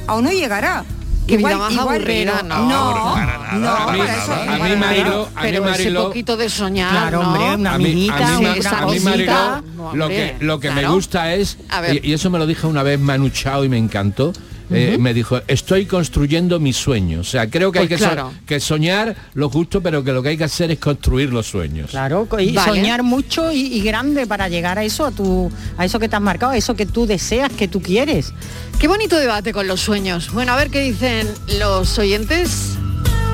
[0.08, 0.84] o no llegará.
[1.30, 2.68] Qué vida más aburrida, no.
[2.68, 4.22] no, Para nada, no, para para nada.
[4.24, 7.28] eso- A mí, Marilo, a mí, Pero ese Marilo, poquito de soñar, Claro, ¿no?
[7.28, 9.10] hombre, una a mí, amiguita, a mí, a mí, cosita.
[9.10, 11.56] Marilo, No, lo que, lo que me gusta es,
[11.92, 14.32] y, y eso me lo dijo una vez Manu Chao y me encantó,
[14.70, 17.28] eh, me dijo, estoy construyendo mis sueños.
[17.28, 18.32] O sea, creo que hay Pues que, so- claro.
[18.46, 21.90] que soñar lo justo, pero que lo que hay que hacer es construir los sueños.
[21.90, 22.70] Claro, y Vale.
[22.70, 26.16] soñar mucho y, y grande para llegar a eso, a tu, a eso que te
[26.16, 28.32] has marcado, a eso que tú deseas, que tú quieres.
[28.78, 30.32] Qué bonito debate con los sueños.
[30.32, 31.28] Bueno, a ver qué dicen
[31.58, 32.76] los oyentes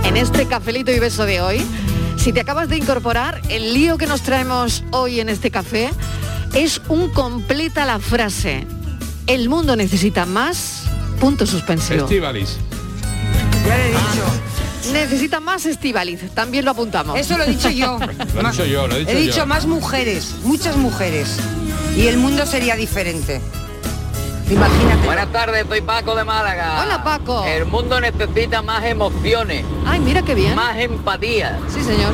[0.05, 1.61] en este cafelito y beso de hoy.
[2.17, 5.91] Si te acabas de incorporar, el lío que nos traemos hoy en este café
[6.55, 8.67] es un completa la frase.
[9.29, 10.86] El mundo necesita más,
[11.17, 12.05] punto suspensivo.
[12.05, 12.59] Estivalis.
[14.93, 17.19] Necesita más Estivaliz, también lo apuntamos.
[17.19, 17.99] Eso lo he dicho yo.
[18.35, 19.47] Lo he dicho yo, lo he dicho He dicho yo.
[19.47, 21.39] más mujeres, muchas mujeres.
[21.97, 23.41] Y el mundo sería diferente.
[24.49, 25.05] Imagínate.
[25.07, 26.83] Buenas tardes, soy Paco de Málaga.
[26.85, 27.45] Hola, Paco.
[27.45, 29.65] El mundo necesita más emociones.
[29.85, 30.55] Ay, mira qué bien.
[30.55, 31.59] Más empatía.
[31.69, 32.13] Sí, señor.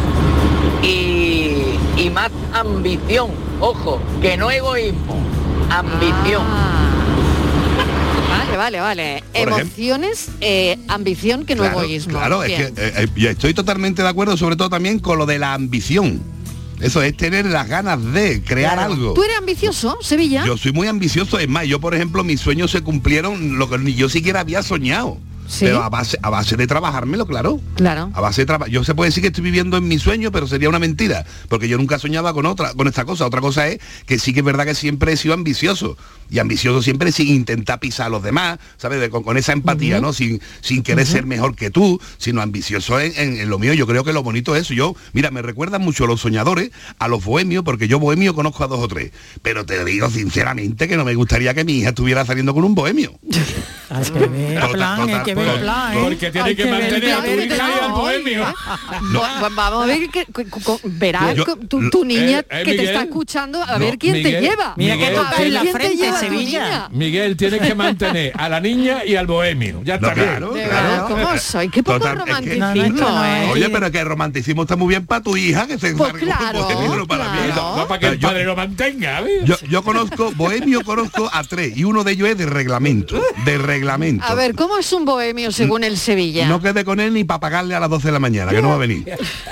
[0.82, 3.30] Y, y más ambición.
[3.60, 5.20] Ojo, que no egoísmo.
[5.68, 6.42] Ambición.
[8.56, 9.24] Vale, vale, vale.
[9.32, 12.12] Por ejemplo- Emociones, eh, ambición que no Claro, egoísmo.
[12.18, 12.60] Claro, Bien.
[12.62, 15.38] es que eh, eh, y estoy totalmente de acuerdo, sobre todo también con lo de
[15.38, 16.20] la ambición.
[16.80, 19.14] Eso es tener las ganas de crear algo.
[19.14, 20.44] ¿Tú eres ambicioso, Sevilla?
[20.44, 23.78] Yo soy muy ambicioso, es más, yo por ejemplo mis sueños se cumplieron lo que
[23.78, 25.18] ni yo siquiera había soñado.
[25.48, 25.66] Sí.
[25.66, 27.61] Pero a base, a base de trabajármelo, claro.
[27.74, 28.11] Claro.
[28.14, 28.70] A base de trabajo.
[28.70, 31.24] Yo se puede decir que estoy viviendo en mi sueño, pero sería una mentira.
[31.48, 33.26] Porque yo nunca soñaba con otra, con esta cosa.
[33.26, 35.96] Otra cosa es que sí que es verdad que siempre he sido ambicioso.
[36.31, 38.98] Y ambicioso siempre sin intentar pisar a los demás, ¿sabes?
[39.00, 40.14] De- con, con esa empatía, ¿no?
[40.14, 43.74] Sin, sin querer ser mejor que tú, sino ambicioso en, en- en lo mío.
[43.74, 44.72] Yo creo que lo bonito es eso.
[44.72, 48.66] Yo, mira, me recuerdan mucho los soñadores, a los bohemios, porque yo bohemio conozco a
[48.68, 49.12] dos o tres.
[49.42, 52.74] Pero te digo sinceramente que no me gustaría que mi hija estuviera saliendo con un
[52.74, 53.12] bohemio.
[53.92, 55.24] Total, total,
[55.61, 56.00] plan, ¿eh?
[56.02, 58.42] Porque tiene que mantener a tu hija y al bohemio.
[58.42, 60.50] Va- va- Vamos a ver que, que- que-
[60.85, 64.14] verás Yo- tu, tu niña Eh, eh, que te está escuchando, a No, ver quién
[64.14, 64.74] Miguel, te lleva.
[64.76, 66.64] Mira que toca en la quién te frente, Sevilla.
[66.64, 66.88] niña.
[66.90, 69.81] Miguel, tienes que mantener a la niña y al bohemio.
[69.85, 70.26] Ya está bien.
[70.26, 71.68] claro, verdad, ¿Cómo soy?
[71.68, 72.59] Qué poco Total, es que-
[72.90, 73.48] No, ¿eh?
[73.52, 76.26] Oye, pero que el romanticismo está muy bien para tu hija, que se Pues encargue
[76.26, 77.38] un claro, para mí.
[77.55, 79.22] No para que el Yo- padre lo mantenga.
[79.44, 83.59] Yo, yo conozco, bohemio conozco a tres, y uno de ellos es de reglamento, de
[83.59, 84.24] reglamento.
[84.24, 86.48] A ver, ¿cómo es un bohemio según el Sevilla?
[86.48, 88.68] No quede con él ni para pagarle a las 12 de la mañana, que no
[88.70, 89.04] va a venir.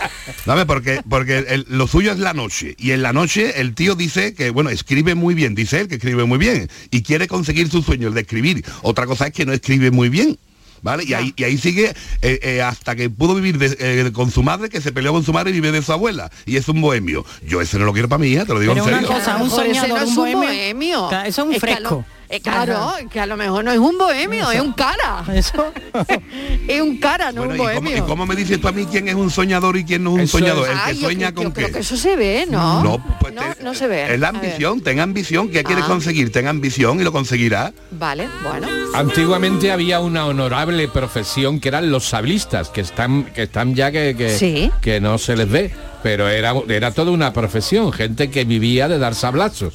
[0.44, 0.64] ¿Sabes?
[0.64, 2.74] Porque, porque el- lo suyo es la noche.
[2.78, 5.96] Y en la noche el tío dice que, bueno, escribe muy bien, dice él que
[5.96, 6.68] escribe muy bien.
[6.90, 8.64] Y quiere conseguir su sueño, el de escribir.
[8.83, 10.38] Otra cosa es que no escribe muy bien.
[10.83, 11.04] ¿Vale?
[11.04, 14.42] Y ahí, y ahí sigue eh, eh, hasta que pudo vivir de- eh, con su
[14.42, 16.30] madre, que se peleó con su madre y vive de su abuela.
[16.46, 17.26] Y es un bohemio.
[17.46, 19.14] Yo ese no lo quiero para mi hija, te lo digo Pero en una serio.
[19.14, 20.38] cosa, un soñador, no es un bohemio.
[20.40, 21.09] bohemio.
[21.11, 22.06] Claro, eso es un fresco.
[22.30, 25.24] Eh, claro, que a lo mejor no es un bohemio, es un cara.
[25.34, 25.72] Eso.
[26.68, 27.96] es un cara, no Bueno, un ¿y, cómo, bohemio.
[27.96, 30.14] y cómo me dices tú a mí quién es un soñador y quién no es
[30.14, 30.68] un Eso soñador?
[30.68, 31.62] es- El que Ay, sueña con yo qué.
[31.62, 32.82] creo que eso se ve, ¿no?
[32.84, 34.14] No, pues no, te- no se ve.
[34.14, 35.88] Es la ambición, ten ambición, ¿qué quieres Ah.
[35.88, 36.30] conseguir?
[36.32, 37.72] Ten ambición y lo conseguirás.
[37.90, 38.68] Vale, bueno.
[38.94, 44.14] Antiguamente había una honorable profesión que eran los sablistas, que están, que están ya que,
[44.16, 44.70] que, Sí.
[44.80, 45.72] que no se les ve.
[46.02, 49.74] Pero era, era toda una profesión, gente que vivía de dar sablazos.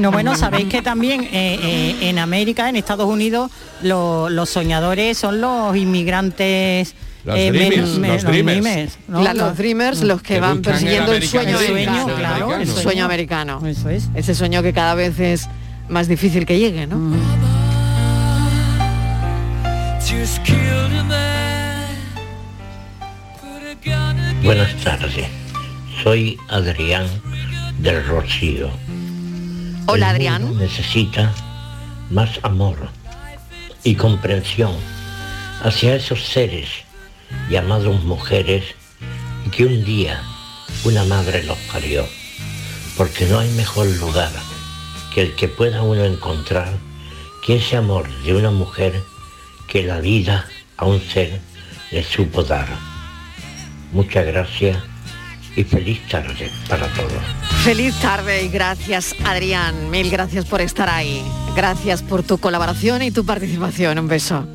[0.00, 1.28] No, bueno, sabéis que también eh,
[1.62, 3.50] eh, en América, en Estados Unidos,
[3.82, 6.94] lo- los soñadores son los inmigrantes.
[7.24, 8.98] Los eh, dreamers, men- los dreamers.
[9.08, 9.22] ¿no?
[9.22, 12.34] La- los dreamers, los que Que van el persiguiendo el sueño dream, americano, el claro,
[12.34, 12.62] americano.
[12.62, 13.04] el Eso sueño es.
[13.04, 13.66] americano.
[13.66, 14.08] Eso es.
[14.14, 15.48] Ese sueño que cada vez es
[15.88, 16.96] más difícil que llegue, ¿no?
[24.42, 25.26] Buenas tardes,
[26.02, 27.06] soy Adrián
[27.78, 28.70] del Rocío.
[29.86, 30.42] Hola, El Adrián.
[30.42, 31.32] mundo necesita
[32.10, 32.88] más amor
[33.82, 34.72] y comprensión
[35.62, 36.68] hacia esos seres
[37.48, 38.64] llamados mujeres
[39.50, 40.22] que un día
[40.84, 42.06] una madre los parió,
[42.96, 44.30] porque no hay mejor lugar
[45.14, 46.72] que el que pueda uno encontrar
[47.44, 49.02] que ese amor de una mujer
[49.66, 51.40] que la vida a un ser
[51.90, 52.68] le supo dar.
[53.92, 54.78] Muchas gracias
[55.56, 57.49] y feliz tarde para todos.
[57.64, 59.90] Feliz tarde y gracias, Adrián.
[59.90, 61.22] Mil gracias por estar ahí.
[61.54, 63.98] Gracias por tu colaboración y tu participación.
[63.98, 64.46] Un beso.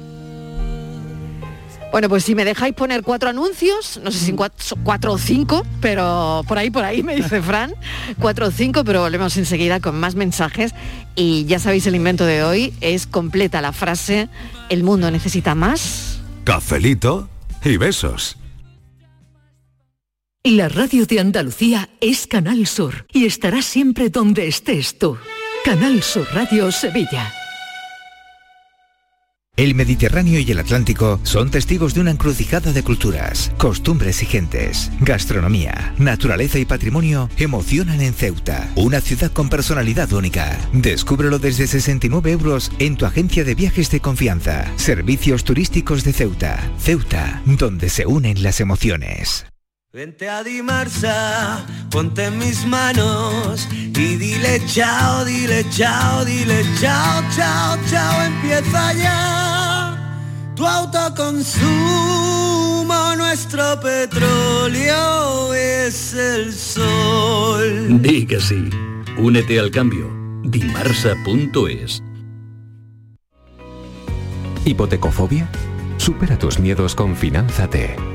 [1.91, 5.63] Bueno, pues si me dejáis poner cuatro anuncios, no sé si cuatro, cuatro o cinco,
[5.82, 7.76] pero por ahí, por ahí me dice Fran,
[8.20, 10.74] cuatro o cinco, pero volvemos enseguida con más mensajes.
[11.15, 14.30] Y ya sabéis, el invento de hoy es completa la frase,
[14.70, 16.20] el mundo necesita más.
[16.44, 17.30] Cafelito
[17.63, 18.36] y besos.
[20.45, 25.17] La radio de Andalucía es Canal Sur y estará siempre donde estés tú.
[25.63, 27.33] Canal Sur Radio Sevilla.
[29.58, 34.91] El Mediterráneo y el Atlántico son testigos de una encrucijada de culturas, costumbres y gentes.
[35.00, 40.60] Gastronomía, naturaleza y patrimonio emocionan en Ceuta, una ciudad con personalidad única.
[40.73, 44.71] Descúbrelo desde 69 euros en tu agencia de viajes de confianza.
[44.75, 46.71] Servicios turísticos de Ceuta.
[46.77, 49.48] Ceuta, donde se unen las emociones.
[49.96, 57.77] Vente a Dimarsa, ponte en mis manos y dile chao, dile chao, dile chao, chao,
[57.89, 61.63] chao, empieza ya tu autoconsumo,
[63.15, 68.02] nuestro petróleo es el sol.
[68.02, 68.69] Di que sí.
[69.17, 70.12] Únete al cambio.
[70.43, 72.04] Dimarsa.es
[74.65, 75.48] ¿Hipotecofobia?
[75.96, 78.15] Supera tus miedos con Finanzate.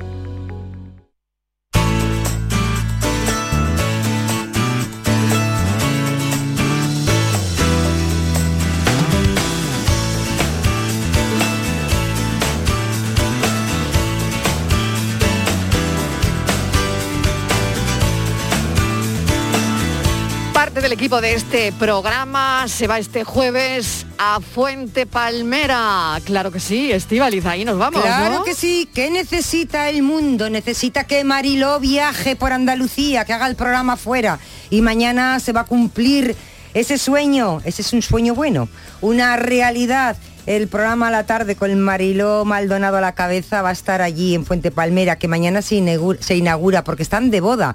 [21.01, 26.19] Equipo de este programa se va este jueves a Fuente Palmera.
[26.25, 28.03] Claro que sí, Estivaliz, ahí nos vamos.
[28.03, 28.43] Claro ¿no?
[28.43, 28.87] que sí.
[28.93, 30.51] ¿Qué necesita el mundo?
[30.51, 34.37] Necesita que Mariló viaje por Andalucía, que haga el programa fuera.
[34.69, 36.35] Y mañana se va a cumplir
[36.75, 37.61] ese sueño.
[37.65, 38.69] Ese es un sueño bueno,
[39.01, 40.17] una realidad.
[40.45, 44.35] El programa a la tarde con Mariló Maldonado a la cabeza va a estar allí
[44.35, 47.73] en Fuente Palmera, que mañana se inaugura, se inaugura porque están de boda.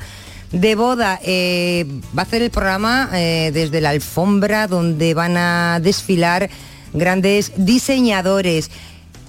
[0.53, 1.87] De boda, eh,
[2.17, 6.49] va a hacer el programa eh, desde la alfombra donde van a desfilar
[6.93, 8.71] grandes diseñadores.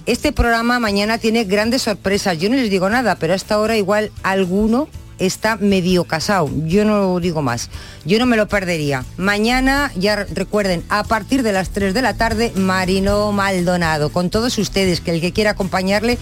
[0.06, 2.38] Este programa mañana tiene grandes sorpresas.
[2.38, 4.88] Yo no les digo nada, pero hasta ahora igual alguno
[5.18, 6.48] está medio casado.
[6.64, 7.68] Yo no digo más.
[8.04, 9.04] Yo no me lo perdería.
[9.16, 14.56] Mañana, ya recuerden, a partir de las 3 de la tarde, Marino Maldonado, con todos
[14.58, 16.18] ustedes, que el que quiera acompañarle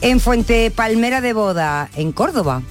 [0.00, 2.62] en Fuente Palmera de Boda, en Córdoba.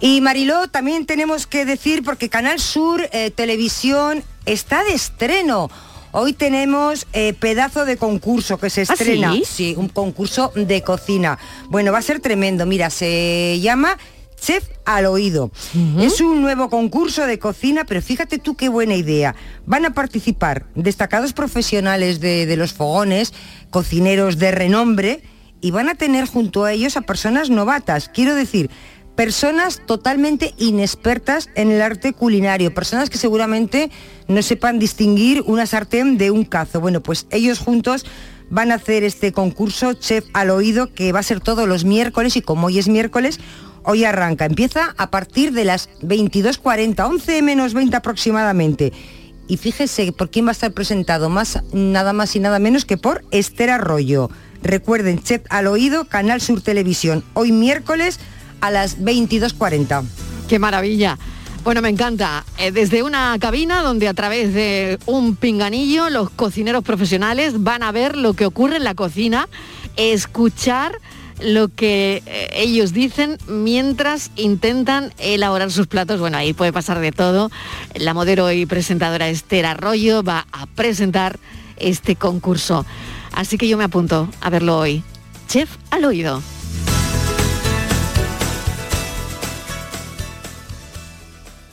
[0.00, 5.70] Y Mariló, también tenemos que decir, porque Canal Sur eh, Televisión está de estreno.
[6.12, 9.34] Hoy tenemos eh, pedazo de concurso que se ¿Ah, estrena.
[9.44, 9.74] sí?
[9.76, 11.38] un concurso de cocina.
[11.68, 12.64] Bueno, va a ser tremendo.
[12.66, 13.98] Mira, se llama
[14.40, 15.50] Chef al oído.
[15.98, 19.36] Es un nuevo concurso de cocina, pero fíjate tú qué buena idea.
[19.66, 23.34] Van a participar destacados profesionales de, de los fogones,
[23.68, 25.22] cocineros de renombre,
[25.60, 28.08] y van a tener junto a ellos a personas novatas.
[28.08, 28.70] Quiero decir,
[29.20, 33.90] personas totalmente inexpertas en el arte culinario, personas que seguramente
[34.28, 36.80] no sepan distinguir una sartén de un cazo.
[36.80, 38.06] Bueno, pues ellos juntos
[38.48, 42.34] van a hacer este concurso Chef al oído que va a ser todos los miércoles
[42.38, 43.40] y como hoy es miércoles,
[43.82, 44.46] hoy arranca.
[44.46, 48.90] Empieza a partir de las 22.40, 11 menos 20 aproximadamente.
[49.48, 52.96] Y fíjese por quién va a estar presentado, más, nada más y nada menos que
[52.96, 54.30] por Esther Arroyo.
[54.62, 58.18] Recuerden, Chef al oído, Canal Sur Televisión, hoy miércoles
[58.60, 60.04] a las 22.40.
[60.48, 61.18] Qué maravilla.
[61.62, 62.44] Bueno, me encanta.
[62.58, 67.92] Eh, desde una cabina donde a través de un pinganillo los cocineros profesionales van a
[67.92, 69.48] ver lo que ocurre en la cocina,
[69.96, 70.98] escuchar
[71.42, 76.20] lo que eh, ellos dicen mientras intentan elaborar sus platos.
[76.20, 77.50] Bueno, ahí puede pasar de todo.
[77.94, 81.38] La modelo y presentadora Esther Arroyo va a presentar
[81.76, 82.86] este concurso.
[83.32, 85.02] Así que yo me apunto a verlo hoy.
[85.48, 86.42] Chef al oído.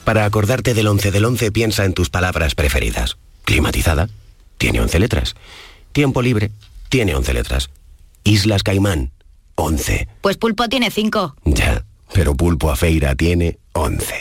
[0.07, 3.17] Para acordarte del 11 del 11 piensa en tus palabras preferidas.
[3.43, 4.07] Climatizada,
[4.57, 5.35] tiene 11 letras.
[5.91, 6.49] Tiempo libre,
[6.87, 7.69] tiene 11 letras.
[8.23, 9.11] Islas Caimán,
[9.55, 10.07] 11.
[10.21, 11.35] Pues pulpo tiene cinco.
[11.43, 11.83] Ya,
[12.13, 14.15] pero Pulpo a Feira tiene 11.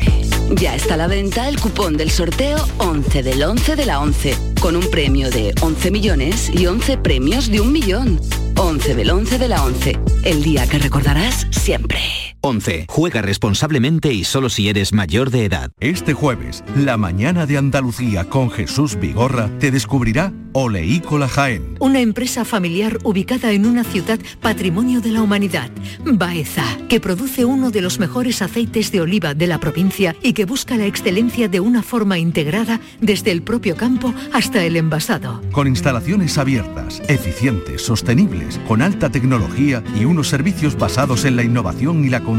[0.57, 4.37] Ya está a la venta el cupón del sorteo 11 del 11 de la 11,
[4.61, 8.20] con un premio de 11 millones y 11 premios de un millón.
[8.57, 12.36] 11 del 11 de la 11, el día que recordarás siempre.
[12.47, 12.86] 11.
[12.88, 15.72] Juega responsablemente y solo si eres mayor de edad.
[15.80, 21.76] Este jueves, la mañana de Andalucía con Jesús Vigorra te descubrirá Oleícola Jaén.
[21.80, 25.70] Una empresa familiar ubicada en una ciudad patrimonio de la humanidad,
[26.05, 30.47] Baeza, que produce uno de los mejores aceites de oliva de la provincia y que
[30.47, 35.42] busca la excelencia de una forma integrada desde el propio campo hasta el envasado.
[35.53, 42.05] Con instalaciones abiertas, eficientes, sostenibles, con alta tecnología y unos servicios basados en la innovación
[42.05, 42.36] y la confianza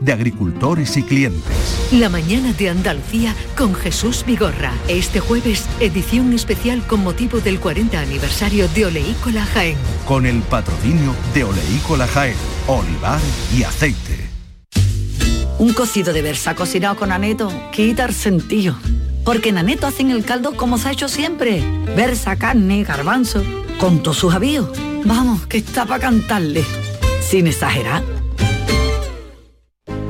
[0.00, 1.88] de agricultores y clientes.
[1.92, 4.72] La mañana de Andalucía con Jesús Vigorra.
[4.88, 9.76] Este jueves, edición especial con motivo del 40 aniversario de Oleícola Jaén.
[10.06, 13.20] Con el patrocinio de Oleícola Jaén, olivar
[13.56, 14.28] y aceite.
[15.58, 18.76] Un cocido de versa cocinado con aneto quita el sentido.
[19.24, 21.62] Porque en aneto hacen el caldo como se ha hecho siempre.
[21.96, 23.42] Versa, carne, garbanzo,
[23.78, 24.68] con todos sus avíos.
[25.04, 26.64] Vamos, que está para cantarle.
[27.20, 28.15] Sin exagerar.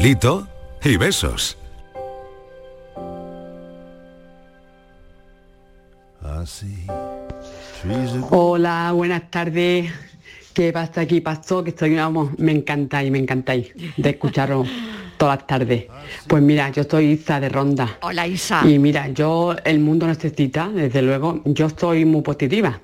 [0.00, 0.48] Cafelito
[0.82, 1.58] y besos.
[8.30, 9.92] Hola, buenas tardes.
[10.54, 11.20] ¿Qué pasa aquí?
[11.20, 14.66] Pasó que estoy, vamos, me encantáis, me encantáis de escucharos
[15.18, 15.84] todas las tardes.
[16.26, 17.98] Pues mira, yo soy Isa de Ronda.
[18.00, 18.62] Hola Isa.
[18.66, 22.80] Y mira, yo, el mundo necesita, desde luego, yo estoy muy positiva.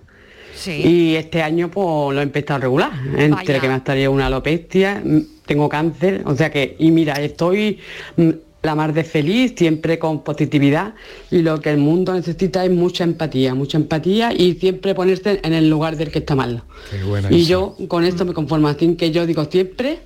[0.57, 0.73] Sí.
[0.73, 2.93] Y este año pues lo he empezado a regular.
[3.17, 3.61] Entre Vaya.
[3.61, 7.79] que me ha salido una alopecia, mm, tengo cáncer, o sea que, y mira, estoy
[8.17, 8.31] mm,
[8.63, 10.95] la mar de feliz, siempre con positividad,
[11.31, 15.53] y lo que el mundo necesita es mucha empatía, mucha empatía y siempre ponerse en
[15.53, 16.65] el lugar del que está mal.
[16.91, 20.01] Qué buena Y yo con esto me conformo, así que yo digo siempre,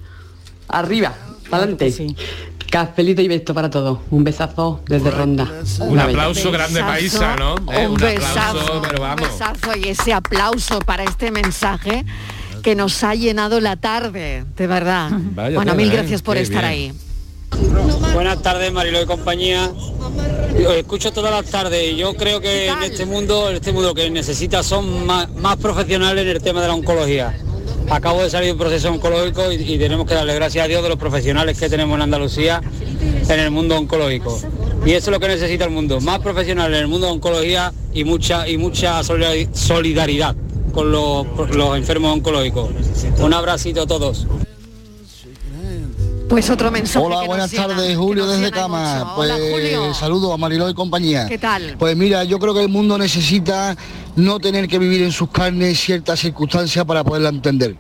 [0.69, 1.17] arriba,
[1.59, 2.15] adelante.
[2.71, 3.99] Cafelito y beso para todos.
[4.11, 5.49] Un besazo desde Ronda.
[5.81, 7.57] Un Una aplauso grande para Isa, ¿no?
[7.73, 9.29] Eh, un, un besazo, aplauso, pero un vamos.
[9.29, 12.05] besazo y ese aplauso para este mensaje
[12.63, 15.11] que nos ha llenado la tarde, de verdad.
[15.13, 15.97] Vaya bueno, tela, mil ¿eh?
[15.97, 16.73] gracias por Qué estar bien.
[16.73, 16.93] ahí.
[18.15, 19.69] Buenas tardes, Marilo y compañía.
[19.71, 23.95] Os escucho todas las tardes y yo creo que en este mundo, en este mundo
[23.95, 27.37] que necesita son más, más profesionales en el tema de la oncología.
[27.91, 30.83] Acabo de salir de un proceso oncológico y, y tenemos que darle gracias a Dios
[30.83, 32.61] de los profesionales que tenemos en Andalucía
[33.29, 34.39] en el mundo oncológico.
[34.87, 37.73] Y eso es lo que necesita el mundo, más profesionales en el mundo de oncología
[37.93, 40.35] y mucha y mucha solidari- solidaridad
[40.73, 42.71] con los, los enfermos oncológicos.
[43.19, 44.27] Un abracito a todos.
[46.29, 47.05] Pues otro mensaje.
[47.05, 49.01] Hola, que buenas llena, tardes, Julio desde Cama.
[49.01, 49.15] mucho.
[49.17, 49.95] Pues Hola, Julio.
[49.95, 51.27] saludo a Mariló y compañía.
[51.27, 51.75] ¿Qué tal?
[51.77, 53.77] Pues mira, yo creo que el mundo necesita
[54.25, 57.77] no tener que vivir en sus carnes ciertas circunstancias para poderla entender.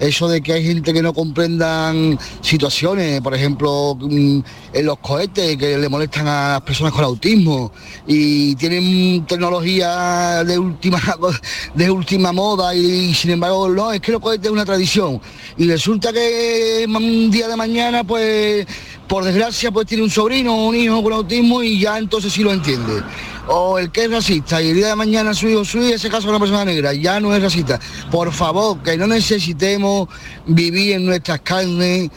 [0.00, 4.40] Eso de que hay gente que no comprendan situaciones, por ejemplo, mm,
[4.72, 7.72] en los cohetes que le molestan a las personas con autismo
[8.06, 11.00] y tienen tecnología de última
[11.74, 15.20] de última moda y, sin embargo no, es que los cohetes es una tradición
[15.56, 18.66] y resulta que un día de mañana pues
[19.06, 22.42] por desgracia pues tiene un sobrino o un hijo con autismo y ya entonces sí
[22.42, 23.02] lo entiende.
[23.48, 26.08] O el que es racista y el día de mañana su hijo, su hija se
[26.08, 27.80] casa con una persona negra, ya no es racista.
[28.10, 30.08] Por favor, que no necesitemos
[30.46, 32.10] vivir en nuestras carnes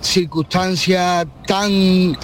[0.00, 2.16] circunstancias tan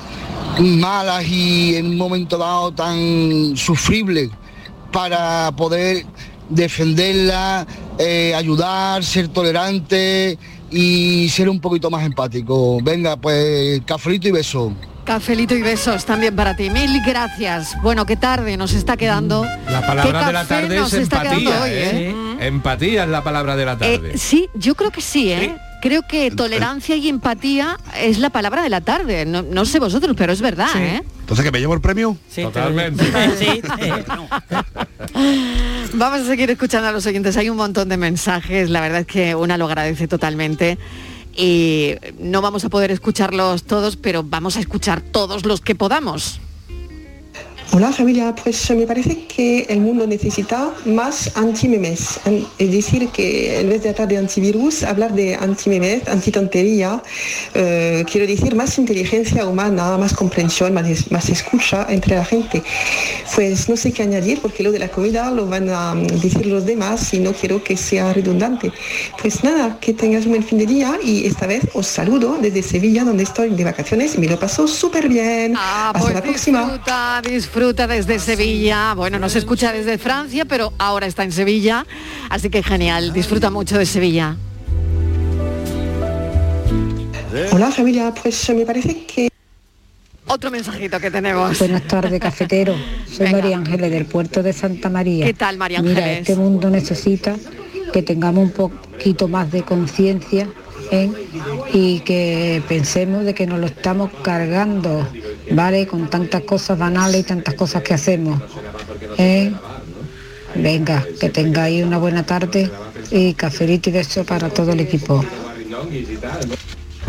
[0.59, 4.30] malas y en un momento dado tan sufribles
[4.90, 6.04] para poder
[6.48, 7.66] defenderla,
[7.98, 10.38] eh, ayudar, ser tolerante
[10.70, 12.80] y ser un poquito más empático.
[12.82, 14.72] Venga, pues cafelito y beso.
[15.09, 16.68] Cafelito y besos también para ti.
[16.68, 17.80] Mil gracias.
[17.80, 19.42] Bueno, qué tarde nos está quedando.
[19.42, 22.14] La ¿Qué palabra de la tarde es empatía, hoy, ¿eh?
[22.40, 24.11] Empatía es la palabra de la tarde.
[24.12, 25.56] Eh, sí, yo creo que sí, ¿eh?
[25.80, 29.24] Creo que tolerancia y empatía es la palabra de la tarde.
[29.24, 31.02] No, no sé vosotros, pero es verdad, ¿eh?
[31.20, 32.18] Entonces, ¿que me llevo el premio?
[32.34, 33.02] Totalmente.
[35.94, 37.34] Vamos a seguir escuchando a los oyentes.
[37.38, 38.68] Hay un montón de mensajes.
[38.68, 40.76] La verdad es que una lo agradece totalmente.
[41.39, 46.41] Y no vamos a poder escucharlos todos, pero vamos a escuchar todos los que podamos.
[47.71, 53.61] Hola familia, pues me parece que el mundo necesita más anti-memes, An- es decir, que
[53.61, 57.03] en vez de hablar de antivirus, hablar de anti-memes, anti-tontería,
[57.55, 62.62] eh, quiero decir más inteligencia humana, más comprensión, más, más escucha entre la gente.
[63.35, 66.47] Pues no sé qué añadir porque lo de la comida lo van a mm, decir
[66.47, 68.73] los demás y no quiero que sea redundante.
[69.21, 72.62] Pues nada, que tengas un buen fin de día y esta vez os saludo desde
[72.62, 75.55] Sevilla donde estoy de vacaciones y me lo paso súper bien.
[75.57, 76.61] Ah, Hasta pues la próxima.
[76.62, 78.94] disfruta, disfruta desde Sevilla.
[78.94, 81.84] Bueno, nos escucha desde Francia, pero ahora está en Sevilla.
[82.30, 84.36] Así que genial, disfruta mucho de Sevilla.
[87.50, 89.28] Hola familia, pues me parece que...
[90.28, 91.59] Otro mensajito que tenemos.
[91.59, 92.76] Buenas tardes, cafetero.
[93.09, 93.38] Soy Venga.
[93.38, 95.26] María Ángeles del puerto de Santa María.
[95.26, 96.20] ¿Qué tal, María Mira, Ángeles?
[96.20, 97.34] este mundo necesita
[97.92, 100.48] que tengamos un poquito más de conciencia
[100.92, 101.11] ¿eh?
[101.72, 105.09] y que pensemos de que nos lo estamos cargando,
[105.53, 105.86] ¿vale?
[105.86, 108.40] Con tantas cosas banales y tantas cosas que hacemos.
[109.16, 109.53] ¿eh?
[110.55, 112.70] Venga, que tengáis una buena tarde
[113.11, 115.24] y cafelito y beso para todo el equipo.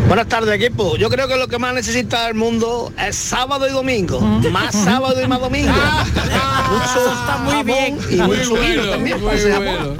[0.06, 0.96] Buenas tardes equipo.
[0.96, 4.20] Yo creo que lo que más necesita el mundo es sábado y domingo.
[4.20, 5.72] Más sábado y más domingo.
[6.70, 9.20] mucho está muy bien y Muy mucho bueno, vino también.
[9.20, 9.96] muy bueno.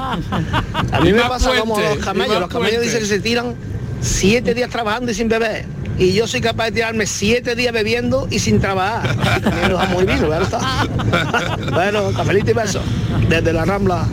[0.93, 2.41] A mí me pasa como los camellos.
[2.41, 2.87] Los camellos puente.
[2.87, 3.55] dicen que se tiran
[4.01, 5.67] siete días trabajando y sin beber.
[6.01, 9.15] Y yo soy capaz de tirarme siete días bebiendo y sin trabajar.
[9.37, 10.89] Y también los amo y vino, ¿verdad?
[11.75, 12.81] bueno, cafelito y beso.
[13.29, 14.09] Desde la Rambla.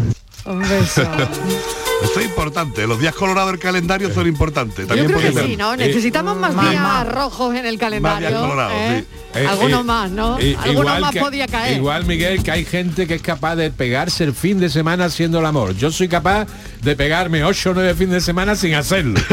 [0.45, 1.03] Un beso.
[2.03, 4.77] Esto es importante, los días colorados del calendario son importantes.
[4.79, 5.75] Yo También creo que porque- sí, ¿no?
[5.75, 7.07] Necesitamos más Más, días más.
[7.07, 8.29] rojos en el calendario.
[8.29, 9.05] días colorados, ¿eh?
[9.35, 10.39] Eh, Alguno eh, más, ¿no?
[10.39, 11.77] i- Alguno igual más que- podía caer.
[11.77, 15.39] Igual, Miguel, que hay gente que es capaz de pegarse el fin de semana haciendo
[15.39, 15.75] el amor.
[15.75, 16.47] Yo soy capaz
[16.81, 19.19] de pegarme 8 o 9 fines de semana sin hacerlo.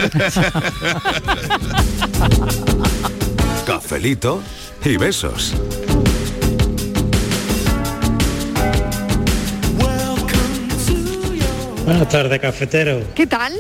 [3.67, 4.43] Cafelito
[4.85, 5.55] y besos.
[11.85, 13.03] Buenas tardes, cafetero.
[13.14, 13.53] ¿Qué tal?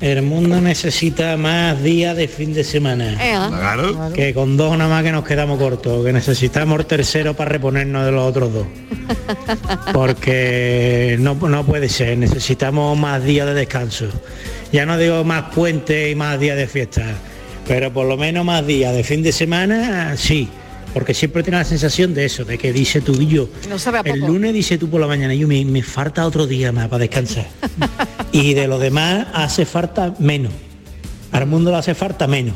[0.00, 3.22] El mundo necesita más días de fin de semana.
[3.22, 3.48] Ea.
[3.48, 4.12] Claro.
[4.14, 8.06] Que con dos nada más que nos quedamos cortos, que necesitamos el tercero para reponernos
[8.06, 8.66] de los otros dos.
[9.92, 14.06] Porque no, no puede ser, necesitamos más días de descanso.
[14.72, 17.04] Ya no digo más puentes y más días de fiesta,
[17.68, 20.48] pero por lo menos más días de fin de semana, sí.
[20.96, 23.50] Porque siempre tienes la sensación de eso, de que dice tú y yo.
[23.68, 26.46] No sabe a El lunes dice tú por la mañana, yo me, me falta otro
[26.46, 27.46] día más para descansar.
[28.32, 30.54] y de lo demás hace falta menos.
[31.32, 32.54] Al mundo le hace falta menos.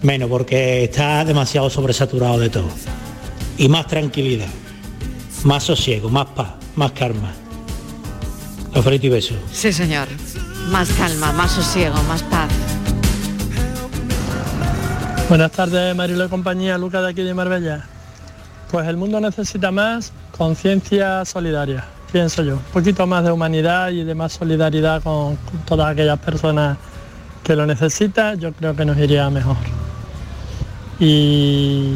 [0.00, 2.70] Menos, porque está demasiado sobresaturado de todo.
[3.58, 4.48] Y más tranquilidad,
[5.42, 7.34] más sosiego, más paz, más calma.
[8.72, 9.34] Cafelito y beso.
[9.52, 10.08] Sí, señor.
[10.70, 12.48] Más calma, más sosiego, más paz.
[15.34, 17.84] Buenas tardes, Marilo y compañía, Lucas de aquí de Marbella.
[18.70, 22.54] Pues el mundo necesita más conciencia solidaria, pienso yo.
[22.54, 26.78] Un poquito más de humanidad y de más solidaridad con, con todas aquellas personas
[27.42, 29.56] que lo necesitan, yo creo que nos iría mejor.
[31.00, 31.94] Y,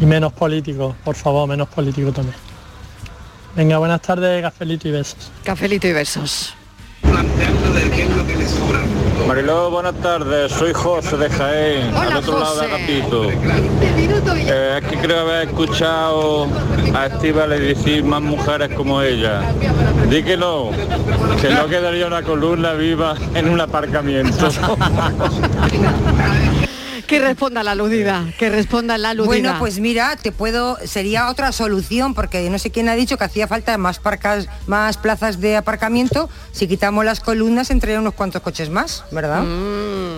[0.00, 2.36] y menos político, por favor, menos político también.
[3.54, 5.30] Venga, buenas tardes, cafelito y besos.
[5.44, 6.52] Cafelito y besos.
[9.26, 10.52] Mariló, buenas tardes.
[10.52, 13.30] Soy José de Jaén, al otro lado de Agapito.
[13.30, 16.46] Eh, es que creo haber escuchado
[16.94, 19.40] a Estíbal decir más mujeres como ella.
[20.10, 20.70] Di que no,
[21.40, 24.48] que no quedaría una columna viva en un aparcamiento.
[27.20, 29.26] Que responda la aludida, que responda la aludida.
[29.26, 33.24] Bueno, pues mira, te puedo, sería otra solución, porque no sé quién ha dicho que
[33.24, 36.28] hacía falta más parcas, más plazas de aparcamiento.
[36.52, 39.44] Si quitamos las columnas, entrarían unos cuantos coches más, ¿verdad?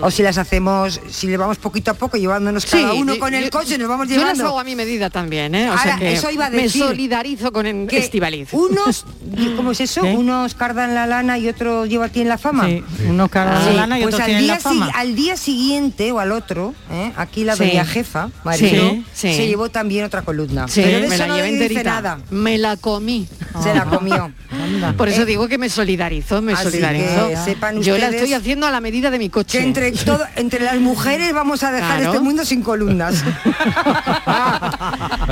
[0.01, 3.33] O si las hacemos, si le vamos poquito a poco, llevándonos cada uno yo- con
[3.33, 4.45] el yo- coche, nos vamos Yo las llevando.
[4.47, 5.69] hago a mi medida también, ¿eh?
[5.69, 8.53] O sea Ahora, que eso iba a me decir solidarizo con el que Estivaliz.
[8.53, 9.05] Unos,
[9.55, 10.03] ¿cómo es eso?
[10.03, 12.65] Unos cardan la lana y otro lleva a ti en la fama.
[12.65, 14.85] Sí, unos cardan la lana y pues otros al día la fama.
[14.87, 17.11] si- al día siguiente o al otro, ¿eh?
[17.17, 17.65] aquí la Sí.
[17.67, 19.33] doña jefa, Sí, sí.
[19.33, 20.67] se llevó también otra columna.
[20.67, 22.19] Sí, Pero de me eso la no llevé dice nada.
[22.29, 23.27] Me la comí.
[23.63, 24.31] Se la comió.
[24.97, 27.29] Por eso Eh, digo que me solidarizo, me Así solidarizo.
[27.29, 29.57] que sepan Yo la estoy haciendo a la medida de mi coche.
[29.59, 32.13] Que entre, todo, entre las mujeres vamos a dejar Claro.
[32.13, 33.23] este mundo sin columnas.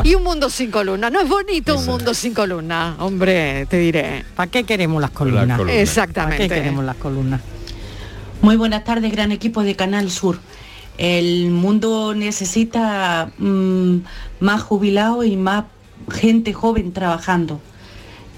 [0.03, 1.09] Y un mundo sin columna.
[1.09, 4.25] No es bonito un mundo sin columna, hombre, te diré.
[4.35, 5.57] ¿Para qué queremos las columnas?
[5.57, 5.77] columnas.
[5.81, 6.47] Exactamente.
[6.47, 7.41] ¿Para qué queremos las columnas?
[8.41, 10.39] Muy buenas tardes, gran equipo de Canal Sur.
[10.97, 13.97] El mundo necesita mm,
[14.39, 15.65] más jubilados y más
[16.11, 17.59] gente joven trabajando.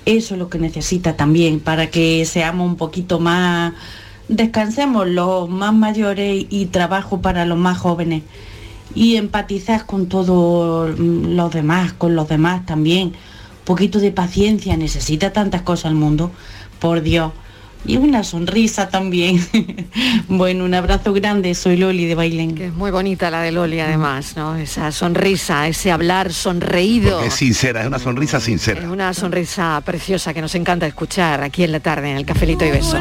[0.06, 3.74] Eso es lo que necesita también para que seamos un poquito más,
[4.30, 8.24] descansemos los más mayores y trabajo para los más jóvenes.
[8.96, 13.08] y empatizar con todos los demás, con los demás también.
[13.10, 16.32] Un poquito de paciencia, necesita tantas cosas el mundo,
[16.80, 17.34] por Dios.
[17.88, 19.40] Y una sonrisa también.
[20.28, 22.54] bueno, un abrazo grande, soy Loli de Bailén.
[22.54, 24.56] Que es muy bonita la de Loli además, ¿no?
[24.58, 27.12] Esa sonrisa, ese hablar sonreído.
[27.14, 28.92] Porque es sincera, es una sonrisa Es sincera.
[28.92, 32.72] una sonrisa preciosa que nos encanta escuchar aquí en la tarde, en el cafelito y
[32.72, 32.98] beso.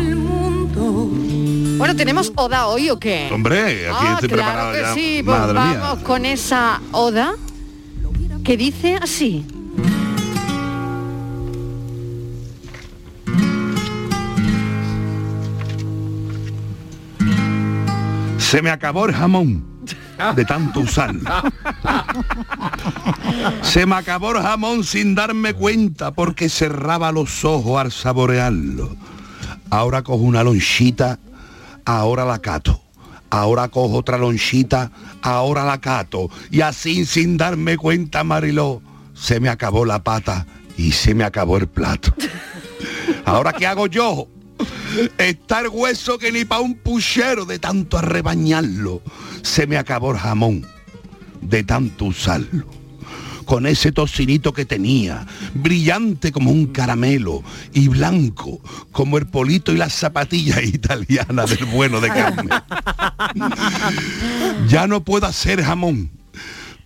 [1.79, 3.29] Bueno, ¿tenemos oda hoy o qué?
[3.33, 4.95] Hombre, aquí Ah, estoy claro preparado que ya.
[4.95, 5.79] sí, pues Madre mía.
[5.81, 7.35] vamos con esa oda
[8.45, 9.45] que dice así.
[18.49, 19.85] Se me acabó el jamón
[20.37, 21.29] de tanto usarlo.
[23.63, 28.95] Se me acabó el jamón sin darme cuenta porque cerraba los ojos al saborearlo.
[29.69, 31.19] Ahora cojo una lonchita,
[31.85, 32.81] ahora la cato.
[33.31, 34.93] Ahora cojo otra lonchita,
[35.23, 36.31] ahora la cato.
[36.53, 38.81] Y así sin darme cuenta, Mariló,
[39.13, 42.15] se me acabó la pata y se me acabó el plato.
[43.25, 44.29] Ahora, ¿qué hago yo?
[45.19, 49.03] Estar hueso que ni pa' un puchero de tanto arrebañarlo.
[49.43, 50.67] Se me acabó el jamón
[51.41, 52.67] de tanto usarlo.
[53.45, 59.77] Con ese tocinito que tenía, brillante como un caramelo y blanco como el polito y
[59.77, 62.51] las zapatillas italianas del bueno de carne.
[64.69, 66.11] Ya no puedo hacer jamón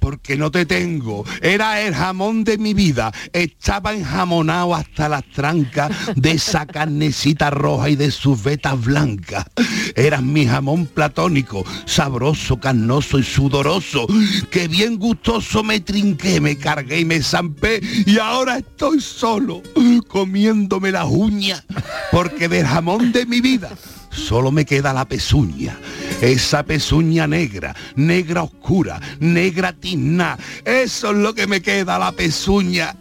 [0.01, 1.25] porque no te tengo.
[1.43, 3.13] Era el jamón de mi vida.
[3.33, 9.47] Estaba enjamonado hasta las trancas de esa carnecita roja y de sus vetas blancas.
[9.95, 14.07] Eras mi jamón platónico, sabroso, carnoso y sudoroso,
[14.51, 19.63] que bien gustoso me trinqué, me cargué y me zampé y ahora estoy solo,
[20.09, 21.65] comiéndome las uñas,
[22.11, 23.71] porque del jamón de mi vida
[24.11, 25.77] solo me queda la pezuña.
[26.21, 30.39] Esa pezuña negra, negra oscura, negra tizna.
[30.65, 32.95] Eso es lo que me queda, la pezuña.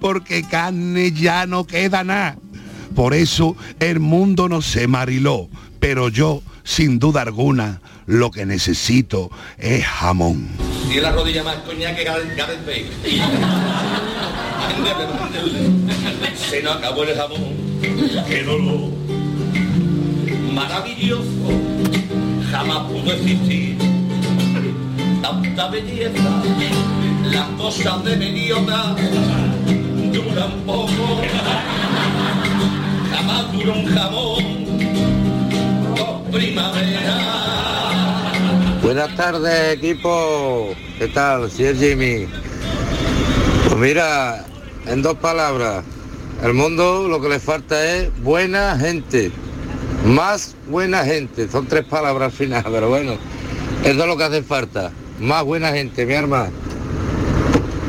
[0.00, 2.36] Porque carne ya no queda nada.
[2.94, 5.48] Por eso el mundo no se mariló.
[5.80, 10.48] Pero yo, sin duda alguna, lo que necesito es jamón.
[10.86, 12.86] Tiene la rodilla más coña que Gareth Bale.
[16.50, 17.54] Se nos acabó el jamón.
[18.28, 18.90] Qué dolor.
[20.62, 21.50] Maravilloso.
[22.52, 23.76] Jamás pudo existir.
[25.20, 26.42] Tanta belleza.
[27.32, 28.94] Las cosas de mediota
[30.12, 31.20] duran poco.
[33.10, 34.44] Jamás duró un jamón.
[35.96, 37.22] Dos primaveras.
[38.82, 40.74] Buenas tardes, equipo.
[40.96, 41.50] ¿Qué tal?
[41.50, 42.28] Si es Jimmy.
[43.64, 44.44] Pues mira,
[44.86, 45.84] en dos palabras,
[46.40, 49.32] el mundo lo que le falta es buena gente.
[50.04, 51.48] Más buena gente.
[51.48, 53.12] Son tres palabras al final, pero bueno,
[53.84, 54.90] eso es lo que hace falta.
[55.20, 56.48] Más buena gente, mi arma.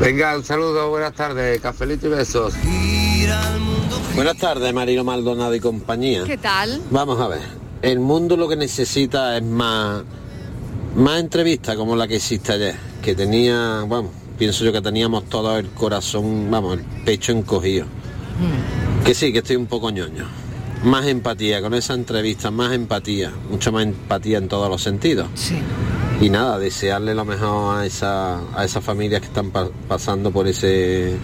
[0.00, 2.54] Venga, un saludo, buenas tardes, cafelito y besos.
[4.14, 6.24] Buenas tardes, Marino Maldonado y compañía.
[6.24, 6.80] ¿Qué tal?
[6.90, 7.42] Vamos a ver.
[7.82, 10.02] El mundo lo que necesita es más,
[10.96, 15.58] más entrevistas como la que hiciste ayer, que tenía, vamos, pienso yo que teníamos todo
[15.58, 17.86] el corazón, vamos, el pecho encogido.
[19.04, 20.43] Que sí, que estoy un poco ñoño.
[20.84, 25.28] Más empatía, con esa entrevista, más empatía, mucha más empatía en todos los sentidos.
[25.34, 25.56] Sí.
[26.20, 30.46] Y nada, desearle lo mejor a, esa, a esas familias que están pa- pasando por
[30.46, 31.14] ese,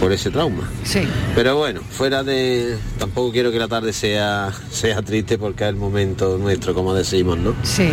[0.00, 0.70] por ese trauma.
[0.84, 1.00] Sí.
[1.34, 2.76] Pero bueno, fuera de...
[2.98, 7.38] Tampoco quiero que la tarde sea, sea triste porque es el momento nuestro, como decimos,
[7.38, 7.54] ¿no?
[7.64, 7.88] Sí.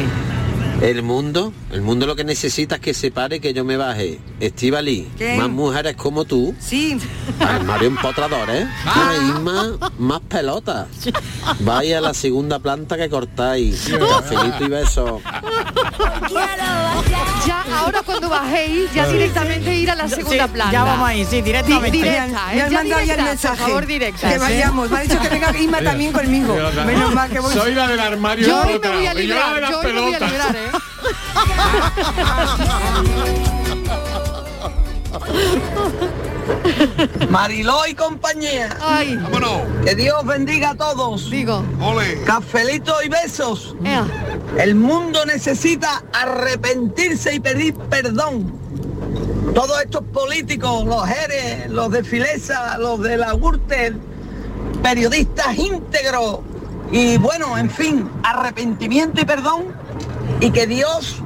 [0.81, 4.19] El mundo, el mundo lo que necesita es que se pare, que yo me baje.
[4.39, 6.55] Estivali, más mujeres como tú.
[6.59, 6.97] Sí.
[7.39, 8.65] Armario empotrador, ¿eh?
[8.85, 9.67] Hay más,
[9.97, 10.87] más pelotas.
[11.59, 13.89] Vaya a la segunda planta que cortáis.
[13.89, 15.21] Cafelito y besos.
[16.31, 16.98] Ya,
[17.99, 20.71] ahora cuando bajéis, ya directamente ir a la segunda Sí, planta.
[20.71, 21.91] ya vamos ahí, sí, directamente.
[21.91, 22.61] Di- directa, Me han- ¿eh?
[22.63, 23.57] han Ya mandado ya el directa, mensaje.
[23.57, 24.29] Por favor, directa.
[24.29, 24.89] Que vayamos.
[24.89, 26.55] Me ha dicho que venga Inma también conmigo.
[26.85, 27.53] Menos mal que voy.
[27.53, 29.93] Soy la del armario Yo hoy me voy a y yo librar, las yo hoy
[29.93, 30.69] me voy a librar, ¿eh?
[37.29, 38.69] Mariló y compañía.
[38.81, 39.15] Ay.
[39.17, 39.61] Vámonos.
[39.85, 41.29] Que Dios bendiga a todos.
[41.29, 41.63] Digo.
[41.81, 42.21] Ole.
[42.23, 43.75] Cafelito y besos.
[43.83, 44.05] Ea.
[44.57, 48.51] El mundo necesita arrepentirse y pedir perdón.
[49.53, 53.99] Todos estos políticos, los Jerez, los de Filesa, los de la Gürtel,
[54.83, 56.39] periodistas íntegros
[56.91, 59.65] y bueno, en fin, arrepentimiento y perdón
[60.39, 61.21] y que Dios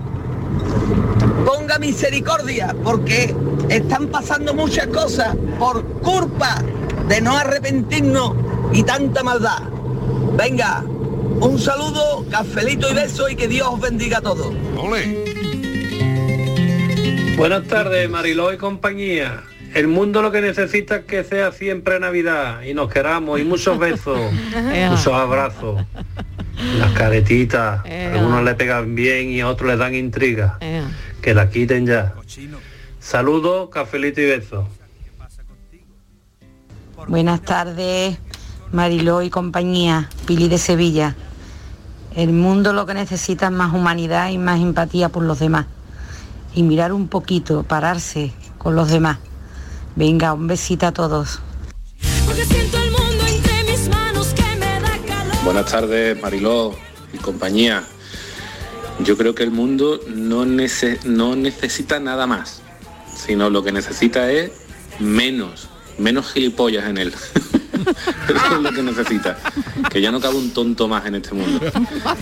[1.46, 3.36] ponga misericordia porque
[3.70, 6.62] están pasando muchas cosas por culpa
[7.08, 8.34] de no arrepentirnos
[8.72, 9.64] y tanta maldad.
[10.36, 10.84] Venga,
[11.44, 14.54] un saludo, cafelito y beso y que Dios os bendiga a todos.
[14.78, 15.26] Ole.
[17.36, 19.44] Buenas tardes, Mariló y compañía.
[19.74, 23.80] El mundo lo que necesita es que sea siempre Navidad y nos queramos y muchos
[23.80, 24.20] besos,
[24.90, 25.84] muchos abrazos,
[26.78, 30.90] las caretitas, algunos le pegan bien y a otros le dan intriga, Ea.
[31.22, 32.14] que la quiten ya.
[33.00, 34.66] Saludos, cafelito y besos.
[37.08, 38.18] Buenas tardes,
[38.72, 41.16] Mariló y compañía, Pili de Sevilla.
[42.16, 45.66] El mundo lo que necesita es más humanidad y más empatía por los demás.
[46.56, 49.18] Y mirar un poquito, pararse con los demás.
[49.96, 51.40] Venga, un besito a todos.
[55.44, 56.76] Buenas tardes, Mariló
[57.14, 57.84] y compañía.
[59.04, 62.62] Yo creo que el mundo no, nece- no necesita nada más,
[63.16, 64.52] sino lo que necesita es
[65.00, 67.14] menos, menos gilipollas en él.
[68.30, 69.38] Eso es lo que necesita,
[69.90, 71.60] que ya no cabe un tonto más en este mundo.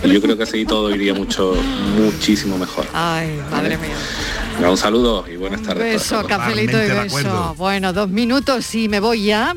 [0.02, 1.54] Y yo creo que así todo iría mucho,
[1.96, 2.86] muchísimo mejor.
[2.92, 3.96] Ay, madre mía.
[4.68, 5.94] Un saludo y buenas tardes.
[5.94, 7.54] Beso, cafelito y beso.
[7.56, 9.54] Bueno, dos minutos y me voy ya.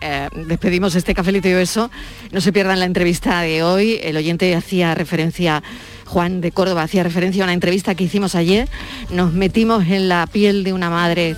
[0.00, 1.90] Eh, despedimos este cafelito y beso.
[2.32, 3.98] No se pierdan la entrevista de hoy.
[4.02, 5.62] El oyente hacía referencia,
[6.06, 8.68] Juan de Córdoba hacía referencia a una entrevista que hicimos ayer.
[9.10, 11.36] Nos metimos en la piel de una madre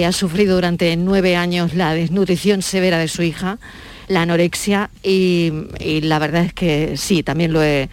[0.00, 3.58] ha sufrido durante nueve años la desnutrición severa de su hija,
[4.08, 5.52] la anorexia, y,
[6.02, 7.90] la verdad es que sí, también lo he,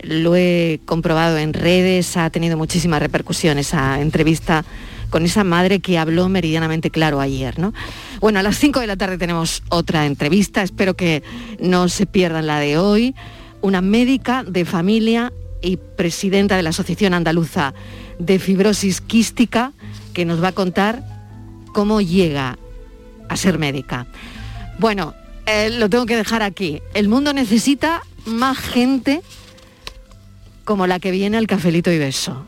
[0.00, 4.64] lo he comprobado en redes, ha tenido muchísima repercusión esa entrevista
[5.08, 7.72] con esa madre que habló meridianamente claro ayer, ¿no?
[8.20, 11.22] Bueno, a las 5 de la tarde tenemos otra entrevista, espero que
[11.60, 13.14] no se pierdan la de hoy.
[13.60, 15.32] Una médica de familia
[15.62, 17.72] y presidenta de la Asociación Andaluza
[18.18, 19.72] de Fibrosis Quística
[20.12, 21.15] que nos va a contar
[21.76, 22.58] cómo llega
[23.28, 24.06] a ser médica.
[24.78, 25.12] Bueno,
[25.44, 26.80] eh, lo tengo que dejar aquí.
[26.94, 29.20] El mundo necesita más gente
[30.64, 32.46] como la que viene al cafelito y beso.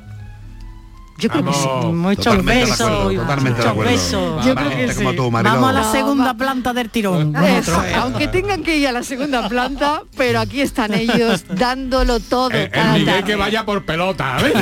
[1.19, 1.69] Yo creo que sí.
[1.93, 2.79] Muchos besos.
[2.79, 3.91] totalmente de muchos acuerdo.
[3.93, 4.47] besos.
[4.47, 5.05] Yo creo que sí.
[5.16, 5.31] tú.
[5.31, 7.35] Vamos a la segunda planta del tirón.
[7.37, 12.51] Eso aunque tengan que ir a la segunda planta, pero aquí están ellos dándolo todo.
[12.51, 13.25] El cada Miguel tarde.
[13.25, 14.55] que vaya por pelota, ¿ves?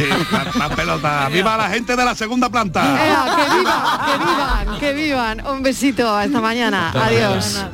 [0.59, 1.29] La pelota.
[1.29, 2.83] ¡Viva la gente de la segunda planta!
[3.07, 5.47] Ea, que vivan, que vivan, que vivan.
[5.47, 6.91] Un besito, hasta mañana.
[6.95, 7.65] Adiós.